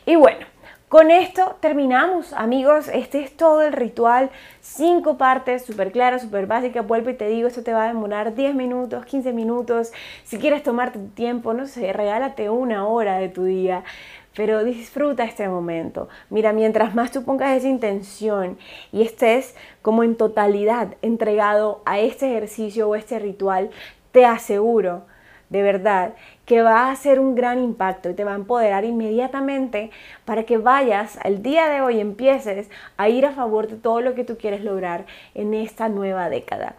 Y 0.06 0.16
bueno, 0.18 0.46
con 0.90 1.10
esto 1.10 1.58
terminamos, 1.60 2.34
amigos. 2.34 2.90
Este 2.90 3.22
es 3.22 3.36
todo 3.36 3.62
el 3.62 3.74
ritual. 3.74 4.30
Cinco 4.62 5.18
partes, 5.18 5.66
súper 5.66 5.92
claras, 5.92 6.22
súper 6.22 6.46
básicas. 6.46 6.86
Vuelvo 6.86 7.10
y 7.10 7.16
te 7.16 7.28
digo, 7.28 7.48
esto 7.48 7.64
te 7.64 7.74
va 7.74 7.86
a 7.86 7.88
demorar 7.88 8.36
10 8.36 8.56
minutos, 8.56 9.06
15 9.06 9.34
minutos. 9.34 9.92
Si 10.24 10.38
quieres 10.38 10.64
tomarte 10.64 11.00
tu 11.00 11.08
tiempo, 11.08 11.54
no 11.54 11.66
sé, 11.66 11.92
regálate 11.94 12.50
una 12.50 12.88
hora 12.88 13.18
de 13.18 13.30
tu 13.30 13.46
día. 13.46 13.84
Pero 14.36 14.64
disfruta 14.64 15.24
este 15.24 15.50
momento. 15.50 16.10
Mira, 16.30 16.54
mientras 16.54 16.94
más 16.94 17.12
tú 17.12 17.24
pongas 17.24 17.58
esa 17.58 17.68
intención 17.68 18.58
y 18.92 19.02
estés 19.02 19.56
como 19.82 20.04
en 20.04 20.16
totalidad 20.16 20.96
entregado 21.02 21.82
a 21.86 22.00
este 22.00 22.30
ejercicio 22.30 22.88
o 22.88 22.96
este 22.96 23.18
ritual, 23.18 23.72
te 24.12 24.26
aseguro 24.26 25.04
de 25.50 25.62
verdad, 25.62 26.14
que 26.46 26.62
va 26.62 26.86
a 26.86 26.92
hacer 26.92 27.20
un 27.20 27.36
gran 27.36 27.60
impacto 27.60 28.10
y 28.10 28.14
te 28.14 28.24
va 28.24 28.34
a 28.34 28.36
empoderar 28.36 28.86
inmediatamente 28.86 29.92
para 30.26 30.44
que 30.44 30.58
vayas 30.58 31.18
al 31.24 31.42
día 31.42 31.68
de 31.68 31.82
hoy, 31.82 32.00
empieces 32.00 32.70
a 32.98 33.10
ir 33.10 33.26
a 33.26 33.32
favor 33.32 33.68
de 33.68 33.78
todo 33.78 34.02
lo 34.02 34.16
que 34.16 34.24
tú 34.24 34.38
quieres 34.38 34.64
lograr 34.64 35.06
en 35.36 35.54
esta 35.54 35.90
nueva 35.90 36.30
década. 36.30 36.76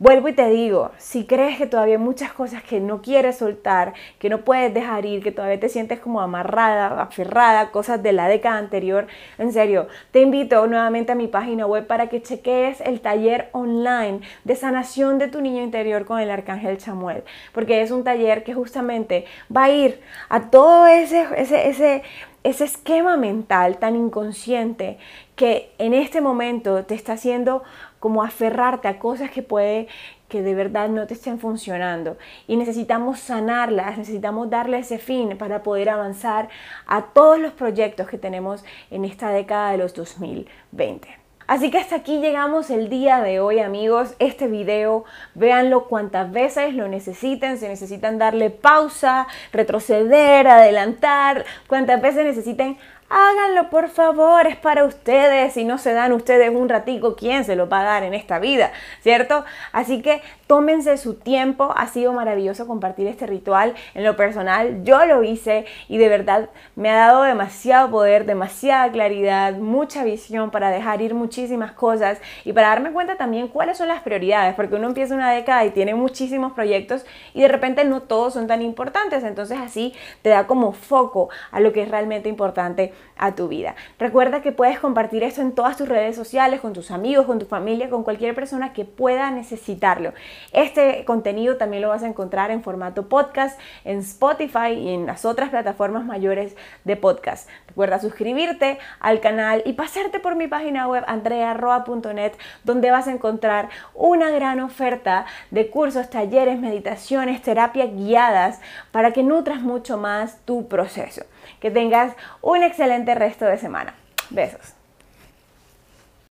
Vuelvo 0.00 0.26
y 0.26 0.32
te 0.32 0.50
digo, 0.50 0.90
si 0.98 1.24
crees 1.24 1.56
que 1.56 1.66
todavía 1.66 1.94
hay 1.94 2.02
muchas 2.02 2.32
cosas 2.32 2.64
que 2.64 2.80
no 2.80 3.00
quieres 3.00 3.38
soltar, 3.38 3.94
que 4.18 4.28
no 4.28 4.40
puedes 4.40 4.74
dejar 4.74 5.06
ir, 5.06 5.22
que 5.22 5.30
todavía 5.30 5.60
te 5.60 5.68
sientes 5.68 6.00
como 6.00 6.20
amarrada, 6.20 7.00
aferrada, 7.00 7.70
cosas 7.70 8.02
de 8.02 8.12
la 8.12 8.26
década 8.26 8.58
anterior, 8.58 9.06
en 9.38 9.52
serio, 9.52 9.86
te 10.10 10.20
invito 10.20 10.66
nuevamente 10.66 11.12
a 11.12 11.14
mi 11.14 11.28
página 11.28 11.66
web 11.66 11.86
para 11.86 12.08
que 12.08 12.20
cheques 12.20 12.80
el 12.80 13.00
taller 13.00 13.50
online 13.52 14.22
de 14.42 14.56
sanación 14.56 15.18
de 15.18 15.28
tu 15.28 15.40
niño 15.40 15.62
interior 15.62 16.04
con 16.06 16.18
el 16.18 16.30
arcángel 16.30 16.78
Chamuel, 16.78 17.22
porque 17.52 17.80
es 17.80 17.92
un 17.92 18.02
taller 18.02 18.42
que 18.42 18.52
justamente 18.52 19.26
va 19.54 19.64
a 19.64 19.70
ir 19.70 20.00
a 20.28 20.50
todo 20.50 20.88
ese, 20.88 21.24
ese, 21.36 21.68
ese 21.68 22.02
ese 22.44 22.64
esquema 22.64 23.16
mental 23.16 23.78
tan 23.78 23.96
inconsciente 23.96 24.98
que 25.34 25.72
en 25.78 25.94
este 25.94 26.20
momento 26.20 26.84
te 26.84 26.94
está 26.94 27.14
haciendo 27.14 27.64
como 28.04 28.22
aferrarte 28.22 28.86
a 28.86 28.98
cosas 28.98 29.30
que 29.30 29.42
puede 29.42 29.88
que 30.28 30.42
de 30.42 30.54
verdad 30.54 30.90
no 30.90 31.06
te 31.06 31.14
estén 31.14 31.38
funcionando 31.38 32.18
y 32.46 32.58
necesitamos 32.58 33.18
sanarlas, 33.18 33.96
necesitamos 33.96 34.50
darle 34.50 34.80
ese 34.80 34.98
fin 34.98 35.38
para 35.38 35.62
poder 35.62 35.88
avanzar 35.88 36.50
a 36.86 37.00
todos 37.00 37.38
los 37.38 37.54
proyectos 37.54 38.06
que 38.06 38.18
tenemos 38.18 38.62
en 38.90 39.06
esta 39.06 39.30
década 39.30 39.70
de 39.70 39.78
los 39.78 39.94
2020. 39.94 41.08
Así 41.46 41.70
que 41.70 41.78
hasta 41.78 41.96
aquí 41.96 42.20
llegamos 42.20 42.68
el 42.68 42.90
día 42.90 43.22
de 43.22 43.40
hoy 43.40 43.60
amigos. 43.60 44.16
Este 44.18 44.48
video, 44.48 45.04
véanlo 45.34 45.84
cuantas 45.88 46.30
veces 46.30 46.74
lo 46.74 46.88
necesiten. 46.88 47.56
Si 47.56 47.66
necesitan 47.66 48.18
darle 48.18 48.50
pausa, 48.50 49.26
retroceder, 49.50 50.46
adelantar, 50.46 51.46
cuantas 51.68 52.02
veces 52.02 52.24
necesiten 52.24 52.76
háganlo 53.08 53.70
por 53.70 53.88
favor, 53.88 54.46
es 54.46 54.56
para 54.56 54.84
ustedes. 54.84 55.54
Si 55.54 55.64
no 55.64 55.78
se 55.78 55.92
dan 55.92 56.12
ustedes 56.12 56.50
un 56.50 56.68
ratico, 56.68 57.16
¿quién 57.16 57.44
se 57.44 57.56
lo 57.56 57.68
va 57.68 57.80
a 57.80 57.84
dar 57.84 58.02
en 58.02 58.14
esta 58.14 58.38
vida? 58.38 58.72
¿Cierto? 59.02 59.44
Así 59.72 60.02
que 60.02 60.22
tómense 60.46 60.96
su 60.96 61.14
tiempo. 61.14 61.72
Ha 61.76 61.86
sido 61.86 62.12
maravilloso 62.12 62.66
compartir 62.66 63.06
este 63.06 63.26
ritual. 63.26 63.74
En 63.94 64.04
lo 64.04 64.16
personal, 64.16 64.84
yo 64.84 65.04
lo 65.04 65.22
hice 65.22 65.66
y 65.88 65.98
de 65.98 66.08
verdad 66.08 66.50
me 66.76 66.90
ha 66.90 66.96
dado 66.96 67.22
demasiado 67.22 67.90
poder, 67.90 68.26
demasiada 68.26 68.90
claridad, 68.90 69.54
mucha 69.54 70.04
visión 70.04 70.50
para 70.50 70.70
dejar 70.70 71.02
ir 71.02 71.14
muchísimas 71.14 71.72
cosas 71.72 72.18
y 72.44 72.52
para 72.52 72.68
darme 72.68 72.92
cuenta 72.92 73.16
también 73.16 73.48
cuáles 73.48 73.78
son 73.78 73.88
las 73.88 74.02
prioridades, 74.02 74.54
porque 74.54 74.76
uno 74.76 74.88
empieza 74.88 75.14
una 75.14 75.32
década 75.32 75.64
y 75.64 75.70
tiene 75.70 75.94
muchísimos 75.94 76.52
proyectos 76.52 77.04
y 77.32 77.42
de 77.42 77.48
repente 77.48 77.84
no 77.84 78.02
todos 78.02 78.34
son 78.34 78.46
tan 78.46 78.62
importantes. 78.62 79.24
Entonces 79.24 79.58
así 79.58 79.94
te 80.22 80.30
da 80.30 80.46
como 80.46 80.72
foco 80.72 81.28
a 81.50 81.60
lo 81.60 81.72
que 81.72 81.82
es 81.82 81.88
realmente 81.88 82.28
importante 82.28 82.92
a 83.16 83.34
tu 83.34 83.48
vida. 83.48 83.74
Recuerda 83.98 84.42
que 84.42 84.52
puedes 84.52 84.78
compartir 84.78 85.22
esto 85.22 85.40
en 85.40 85.52
todas 85.52 85.76
tus 85.76 85.88
redes 85.88 86.16
sociales, 86.16 86.60
con 86.60 86.72
tus 86.72 86.90
amigos, 86.90 87.26
con 87.26 87.38
tu 87.38 87.46
familia, 87.46 87.90
con 87.90 88.02
cualquier 88.02 88.34
persona 88.34 88.72
que 88.72 88.84
pueda 88.84 89.30
necesitarlo. 89.30 90.12
Este 90.52 91.04
contenido 91.04 91.56
también 91.56 91.82
lo 91.82 91.88
vas 91.88 92.02
a 92.02 92.08
encontrar 92.08 92.50
en 92.50 92.62
formato 92.62 93.08
podcast 93.08 93.58
en 93.84 93.98
Spotify 93.98 94.72
y 94.72 94.94
en 94.94 95.06
las 95.06 95.24
otras 95.24 95.50
plataformas 95.50 96.04
mayores 96.04 96.56
de 96.84 96.96
podcast. 96.96 97.48
Recuerda 97.66 97.98
suscribirte 97.98 98.78
al 99.00 99.20
canal 99.20 99.62
y 99.64 99.74
pasarte 99.74 100.20
por 100.20 100.36
mi 100.36 100.48
página 100.48 100.88
web 100.88 101.04
andrearroa.net 101.06 102.32
donde 102.64 102.90
vas 102.90 103.08
a 103.08 103.12
encontrar 103.12 103.68
una 103.94 104.30
gran 104.30 104.60
oferta 104.60 105.26
de 105.50 105.70
cursos, 105.70 106.10
talleres, 106.10 106.58
meditaciones, 106.58 107.42
terapias 107.42 107.90
guiadas 107.94 108.60
para 108.90 109.12
que 109.12 109.22
nutras 109.22 109.60
mucho 109.60 109.98
más 109.98 110.38
tu 110.44 110.68
proceso. 110.68 111.24
Que 111.60 111.70
tengas 111.70 112.14
un 112.40 112.62
excelente 112.62 113.14
resto 113.14 113.44
de 113.44 113.58
semana. 113.58 113.94
Besos. 114.30 114.73